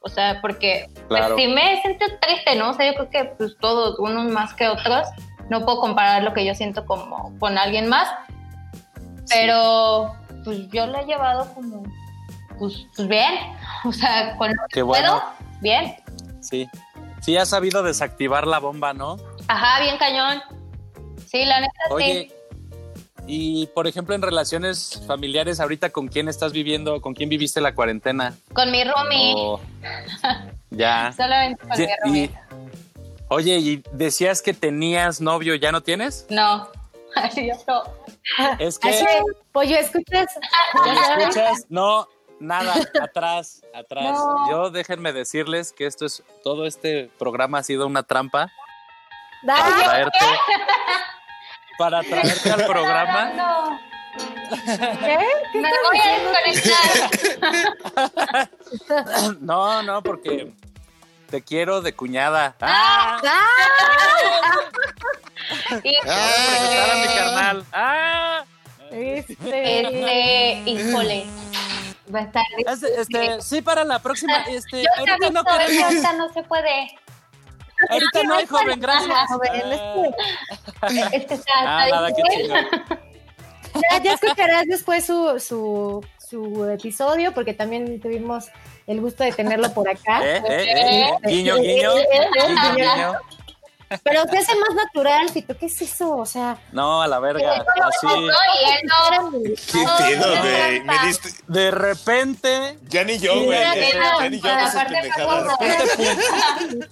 [0.00, 1.36] O sea, porque pues, Claro.
[1.36, 2.70] si me siento triste, ¿no?
[2.70, 5.06] O sea, yo creo que pues todos, unos más que otros,
[5.50, 8.08] no puedo comparar lo que yo siento como con alguien más,
[9.28, 10.14] pero
[10.44, 11.82] pues yo lo he llevado como,
[12.58, 13.32] pues, pues bien.
[13.84, 15.20] O sea, con lo que bueno.
[15.20, 15.22] puedo,
[15.60, 15.94] bien.
[16.40, 16.66] Sí.
[17.22, 19.16] Sí, has sabido desactivar la bomba, ¿no?
[19.48, 20.40] Ajá, bien cañón.
[21.26, 23.24] Sí, la neta Oye, sí.
[23.26, 27.74] y por ejemplo, en relaciones familiares, ahorita con quién estás viviendo, con quién viviste la
[27.74, 28.34] cuarentena.
[28.52, 29.34] Con mi roomie.
[29.36, 29.60] O-
[30.70, 31.12] Ya.
[31.16, 32.30] Solamente con Sí, mi y-
[33.28, 36.26] oye, y decías que tenías novio, ¿ya no tienes?
[36.30, 36.68] No.
[37.34, 37.82] Yo.
[38.58, 39.04] Es que Así
[39.52, 40.36] pollo, ¿escuchas?
[41.68, 42.06] No,
[42.40, 44.12] nada, atrás, atrás.
[44.12, 44.50] No.
[44.50, 48.50] Yo déjenme decirles que esto es todo este programa ha sido una trampa
[49.46, 50.18] para traerte
[51.78, 53.32] para traerte al programa.
[53.34, 53.80] No,
[55.00, 55.18] ¿qué?
[55.52, 56.88] ¿Qué me voy a desconectar.
[59.40, 60.52] No, no, porque
[61.30, 62.54] te quiero de cuñada.
[62.60, 63.20] ¡Ah!
[65.84, 67.64] Y, Presentar a mi carnal.
[67.72, 68.44] ¡Ah!
[68.90, 71.26] Este, este, híjole.
[72.14, 72.44] Va a estar.
[72.66, 74.38] Este, este, sí, para la próxima.
[74.48, 75.84] Este, Yo ahorita no aviso, que queremos.
[75.84, 76.90] ahorita no se puede.
[77.90, 79.28] Ahorita no hay joven, gracias.
[79.28, 79.50] joven,
[80.80, 81.52] Ah, Es que está.
[81.58, 82.46] ah, está nada, qué difícil.
[82.46, 82.84] chingón.
[83.92, 88.46] Ya, ya escucharás después su, su, su episodio, porque también tuvimos
[88.88, 90.20] el gusto de tenerlo por acá.
[90.24, 90.42] ¿Eh?
[90.48, 90.64] ¿Eh?
[90.64, 91.10] ¿Eh?
[91.10, 91.28] ¿Eh?
[91.28, 91.90] Guiño, guiño.
[91.94, 93.12] Guiño, guiño.
[94.02, 95.56] Pero se hace más natural, Fito.
[95.56, 96.16] ¿Qué es eso?
[96.16, 97.52] O sea, No, a la verga.
[97.82, 98.06] Así.
[98.06, 99.06] No, y él no.
[99.08, 100.80] era mi- ¿Qué No, pedo, güey?
[100.82, 101.28] Me diste.
[101.46, 102.78] De repente.
[102.88, 103.58] Ya ni yo, güey.
[103.58, 103.74] Ya,
[104.28, 105.58] ni yo vamos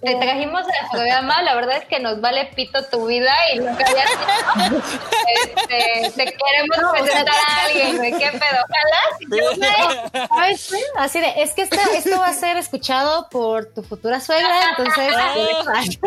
[0.01, 3.85] Te trajimos al programa, la verdad es que nos vale pito tu vida y nunca
[3.87, 4.05] había
[5.45, 8.65] este, Te queremos No, o sea, presentar a alguien, güey, qué pedo.
[8.69, 10.29] Ojalá.
[10.29, 10.75] ¿sabes?
[10.97, 15.15] Así de, es que esta- esto va a ser escuchado por tu futura suegra, entonces.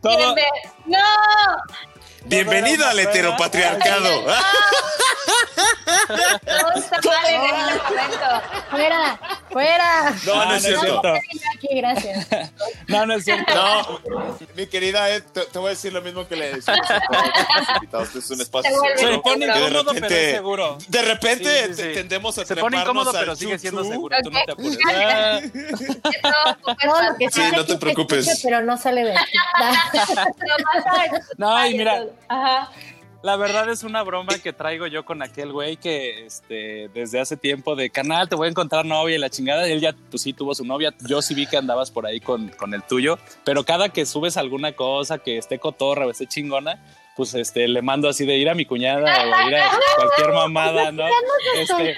[0.00, 0.34] Todo,
[0.86, 0.98] No,
[2.26, 4.08] Bienvenido al heteropatriarcado.
[6.76, 6.96] este
[8.70, 9.20] fuera,
[9.50, 10.14] fuera.
[10.26, 11.02] No, no es cierto.
[12.88, 13.54] No, no es cierto.
[13.54, 14.00] No,
[14.56, 18.08] mi querida Ed, te, te voy a decir lo mismo que le decimos a invitados.
[18.08, 19.22] Este es un espacio Se seguro.
[19.22, 20.78] pone incómodo, pero es seguro.
[20.88, 21.82] De repente Sí, sí, sí.
[21.82, 24.16] te- tendemos a Se pone incómodo, pero sigue siendo seguro.
[24.22, 24.78] Tú no te apures.
[24.88, 25.40] Ah,
[26.84, 28.40] lo que Sí, no te preocupes.
[28.42, 29.32] Pero no sale de aquí.
[31.36, 32.04] No, y mira,
[33.22, 37.36] La verdad es una broma que traigo yo con aquel güey que este, desde hace
[37.36, 39.68] tiempo de canal te voy a encontrar novia y la chingada.
[39.68, 40.92] Él ya, pues sí, tuvo su novia.
[41.06, 43.18] Yo sí vi que andabas por ahí con, con el tuyo.
[43.44, 46.82] Pero cada que subes alguna cosa que esté cotorra o esté chingona,
[47.14, 50.90] pues este, le mando así de ir a mi cuñada o ir a cualquier mamada,
[50.92, 51.04] ¿no?
[51.56, 51.96] Este,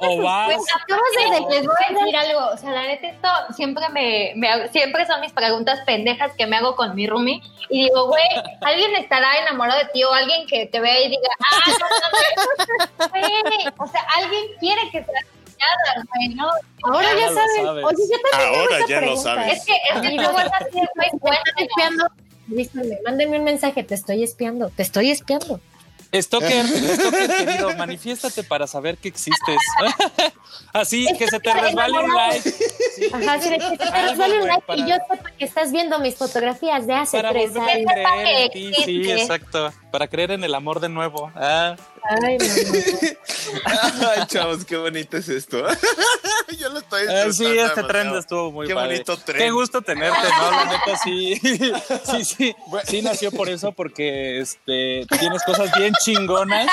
[0.00, 0.54] o vas.
[0.56, 2.40] Pues acabas de les voy a decir algo.
[2.52, 6.56] O sea, la neta, esto siempre me, me siempre son mis preguntas pendejas que me
[6.56, 7.40] hago con mi roomie.
[7.70, 8.22] Y digo, güey,
[8.62, 13.10] alguien estará enamorado de ti o alguien que te vea y diga, ah, no, no.
[13.10, 13.24] Güey,
[13.78, 15.26] o sea, alguien quiere que seas
[16.36, 16.50] ¿no?
[16.84, 17.64] Ahora Ya ya saben.
[17.64, 17.84] sabes.
[17.84, 19.34] Oye, yo también tengo Ahora esa ya lo pregunta.
[19.34, 19.52] sabes.
[19.58, 21.10] Es que, es que luego es así, güey,
[22.48, 22.94] Me están cuéntame.
[22.94, 22.94] espiando.
[22.94, 25.60] Díganme, mándenme un mensaje, te estoy espiando, te estoy espiando.
[26.14, 29.58] Stalker, Stalker querido, manifiéstate para saber que existes.
[30.72, 32.50] Así, que se te resbale un like.
[32.50, 35.44] Sí, Ajá, sí, de que te Algo, resbale un like para- y yo sepa que
[35.44, 37.92] estás viendo mis fotografías de hace Para tres años.
[37.92, 39.70] creer en ti, sí, exacto.
[39.92, 41.30] Para creer en el amor de nuevo.
[41.34, 41.76] Ah,
[43.64, 45.64] Ay, chavos, qué bonito es esto.
[46.58, 48.94] Yo lo estoy ah, sí, este tren estuvo muy Qué padre.
[48.94, 49.38] bonito tren.
[49.38, 50.50] Qué gusto tenerte, ¿no?
[50.50, 51.38] La neta, sí.
[52.04, 52.56] Sí, sí.
[52.84, 56.66] Sí nació por eso, porque este, tienes cosas bien chingonas.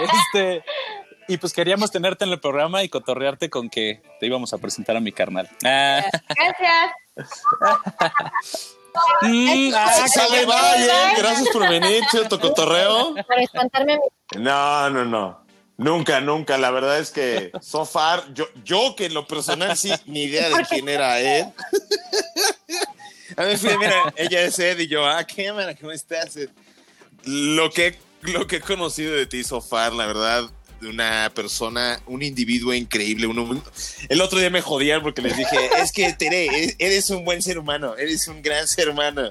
[0.00, 0.62] Este,
[1.28, 4.96] y pues queríamos tenerte en el programa y cotorrearte con que te íbamos a presentar
[4.96, 5.50] a mi carnal.
[5.64, 6.92] Ah, Gracias.
[9.22, 10.46] Mm, ah, Sale,
[11.16, 13.14] gracias por venir, chido tu cotorreo.
[13.26, 15.46] Para espantarme a mi No, no, no.
[15.78, 16.56] Nunca, nunca.
[16.56, 20.48] La verdad es que so far, yo, yo que en lo personal sí, ni idea
[20.48, 21.46] de quién era Ed.
[23.36, 26.36] A ver, fíjate, mira, ella es Ed y yo, ah, qué mara, ¿cómo estás?
[26.36, 26.48] Ed?
[27.24, 30.48] Lo que, lo que he conocido de ti so far, la verdad,
[30.82, 33.26] una persona, un individuo increíble.
[33.26, 33.62] uno-
[34.08, 37.42] el otro día me jodían porque les dije, es que Tere, e- eres un buen
[37.42, 39.30] ser humano, eres un gran ser humano.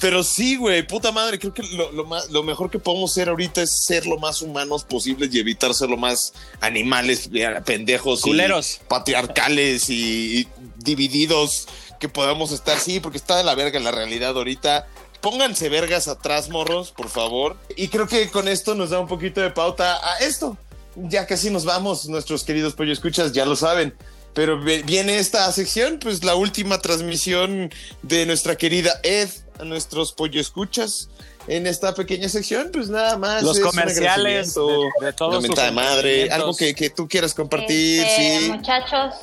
[0.00, 3.28] Pero sí, güey, puta madre, creo que lo, lo más, lo mejor que podemos ser
[3.28, 8.20] ahorita es ser lo más humanos posibles y evitar ser lo más animales, eh, pendejos,
[8.20, 8.80] y Culeros.
[8.88, 11.68] patriarcales y, y divididos
[11.98, 12.78] que podamos estar.
[12.78, 14.86] Sí, porque está de la verga la realidad ahorita.
[15.20, 17.58] Pónganse vergas atrás, morros, por favor.
[17.76, 20.56] Y creo que con esto nos da un poquito de pauta a esto.
[20.96, 23.94] Ya casi nos vamos, nuestros queridos pollo escuchas, ya lo saben.
[24.34, 27.70] Pero viene esta sección, pues la última transmisión
[28.02, 29.28] de nuestra querida Ed
[29.58, 31.08] a nuestros pollo escuchas.
[31.48, 33.42] En esta pequeña sección, pues nada más.
[33.42, 34.60] Los comerciales de,
[35.06, 38.50] de todos de madre, algo que, que tú quieras compartir, Este, sí.
[38.52, 39.14] Muchachos,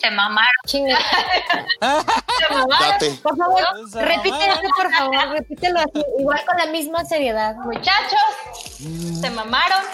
[0.00, 0.46] se mamaron.
[0.66, 0.98] chinga.
[1.80, 2.68] Se mamaron.
[2.90, 3.10] Date.
[3.22, 4.44] Por favor, repite mamá.
[4.46, 7.54] eso, por favor, repítelo así, igual con la misma seriedad.
[7.56, 9.84] Muchachos, se mamaron.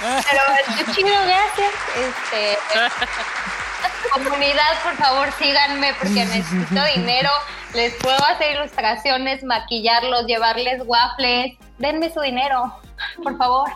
[0.00, 0.42] Pero
[0.78, 1.72] está chido, gracias.
[1.96, 2.58] Este,
[4.12, 7.30] comunidad, por favor, síganme porque necesito dinero.
[7.74, 11.56] Les puedo hacer ilustraciones, maquillarlos, llevarles waffles.
[11.78, 12.74] Denme su dinero,
[13.22, 13.68] por favor.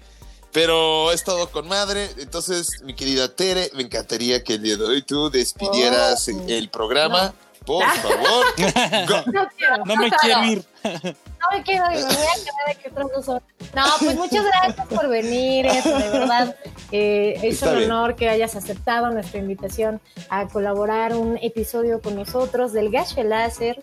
[0.52, 2.08] Pero he estado con madre.
[2.18, 6.44] Entonces, mi querida Tere, me encantaría que el día de hoy tú despidieras Oh.
[6.48, 7.34] el programa.
[7.66, 8.46] Por favor.
[9.08, 9.84] Go- no quiero.
[9.84, 10.64] No me quiero ir.
[10.82, 13.42] No me quiero ir, me voy a quedar aquí otros dos horas.
[13.74, 16.56] No, pues muchas gracias por venir, Ed, de verdad.
[16.92, 17.90] eh, es Está un bien.
[17.92, 23.82] honor que hayas aceptado nuestra invitación a colaborar un episodio con nosotros del Gacho Láser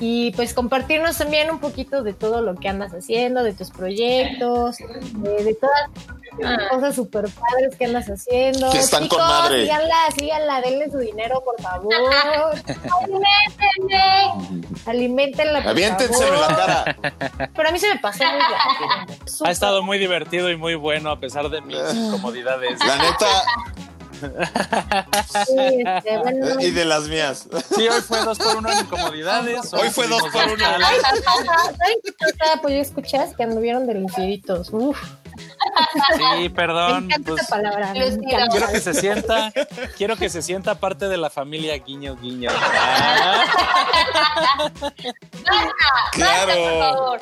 [0.00, 4.76] y pues compartirnos también un poquito de todo lo que andas haciendo, de tus proyectos,
[4.78, 5.90] de, de todas
[6.38, 8.70] las cosas super padres que andas haciendo.
[8.70, 9.62] Que están con Chicos, madre.
[9.62, 11.92] síganla, síganla, denle su dinero, por favor.
[13.02, 14.76] Aliméntenme.
[14.86, 16.96] Alimentenla, por en la cara.
[17.54, 19.44] Pero a mí se me pasó muy rápido.
[19.44, 22.78] Ha estado muy divertido y muy bueno a pesar de mis incomodidades.
[22.86, 23.26] La neta,
[25.46, 27.46] Sí, este, bueno, Y de las mías.
[27.74, 29.72] Sí, hoy fue dos por uno en incomodidades.
[29.72, 30.54] Hoy fue dos por uno.
[30.54, 30.88] escala.
[30.88, 32.60] ¿Saben qué pasa?
[32.62, 34.68] Pues yo escuchas que anduvieron de luciditos.
[34.72, 34.98] Uf,
[36.38, 37.08] Sí, perdón.
[37.24, 37.92] pues, palabra.
[37.94, 39.52] me quiero que se sienta,
[39.96, 42.50] quiero que se sienta parte de la familia guiño guiño.
[42.52, 43.44] Ah,
[46.12, 46.52] Claro.
[46.54, 47.20] Por favor.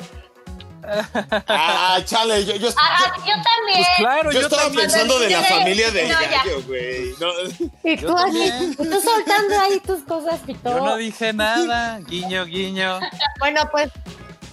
[1.47, 3.43] Ah, chale, yo, yo, Ah, yo también.
[3.77, 4.83] pues claro, yo yo, estaba también.
[4.89, 6.29] pensando de la familia del no, ya.
[6.29, 7.13] gallo, güey.
[7.19, 7.27] No,
[7.83, 8.07] Y tú
[8.77, 10.69] tú soltando ahí tus cosas, Pito.
[10.69, 12.99] Yo no dije nada, guiño guiño.
[13.39, 13.89] Bueno, pues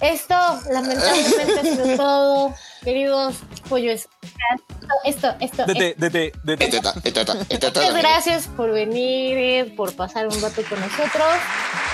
[0.01, 0.35] esto
[0.71, 2.55] lamentablemente ha sido todo,
[2.85, 3.35] queridos
[3.67, 4.61] pollo escuchas.
[5.03, 5.65] Esto, esto, esto.
[5.65, 6.65] Dete, dete, dete.
[6.65, 7.81] Eteta, eteta, eteta.
[7.81, 11.27] Muchas gracias por venir, por pasar un rato con nosotros.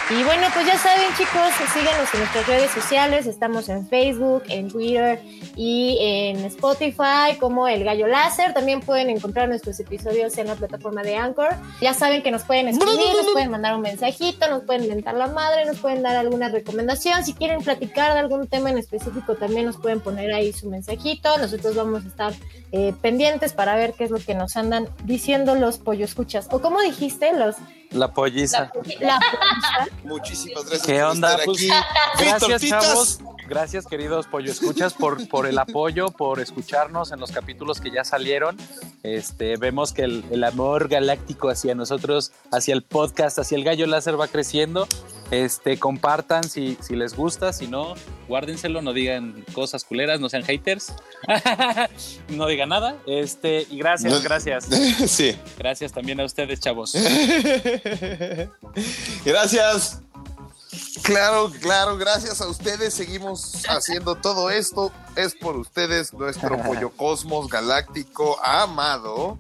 [0.10, 3.28] Y bueno, pues ya saben, chicos, síganos en nuestras redes sociales.
[3.28, 5.22] Estamos en Facebook, en Twitter
[5.56, 8.54] y en Spotify como El Gallo Láser.
[8.54, 11.56] También pueden encontrar nuestros episodios en la plataforma de Anchor.
[11.80, 15.28] Ya saben que nos pueden escribir, nos pueden mandar un mensajito, nos pueden mentar la
[15.28, 17.24] madre, nos pueden dar alguna recomendación.
[17.24, 21.38] Si quieren platicar de algún tema en específico, también nos pueden poner ahí su mensajito.
[21.38, 22.34] Nosotros vamos a estar
[22.72, 26.48] eh, pendientes para ver qué es lo que nos andan diciendo los pollo escuchas.
[26.52, 27.56] O como dijiste, los
[27.92, 28.72] La polliza.
[29.00, 29.20] la
[30.04, 31.32] Muchísimas gracias ¿Qué por onda?
[31.32, 31.70] estar Pues, aquí.
[32.20, 33.20] Gracias, chavos.
[33.48, 38.06] Gracias, queridos pollo escuchas, por, por el apoyo, por escucharnos en los capítulos que ya
[38.06, 38.56] salieron.
[39.04, 43.88] Este, vemos que el, el amor galáctico hacia nosotros, hacia el podcast, hacia el gallo
[43.88, 44.88] láser va creciendo.
[45.32, 47.96] Este, compartan si, si les gusta, si no,
[48.28, 50.94] guárdenselo, no digan cosas culeras, no sean haters.
[52.30, 52.98] no digan nada.
[53.08, 54.22] Este, y gracias, No.
[54.22, 54.66] gracias.
[55.08, 55.38] Sí.
[55.58, 56.94] Gracias también a ustedes, chavos.
[59.26, 60.02] Gracias.
[61.04, 64.92] Claro, claro, gracias a ustedes seguimos haciendo todo esto.
[65.16, 69.38] Es por ustedes, nuestro pollo cosmos galáctico amado.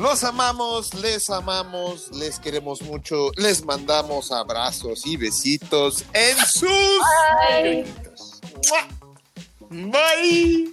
[0.00, 6.70] Los amamos, les amamos, les queremos mucho, les mandamos abrazos y besitos en sus.
[9.68, 9.92] ¡Mua!
[9.92, 10.72] Bye.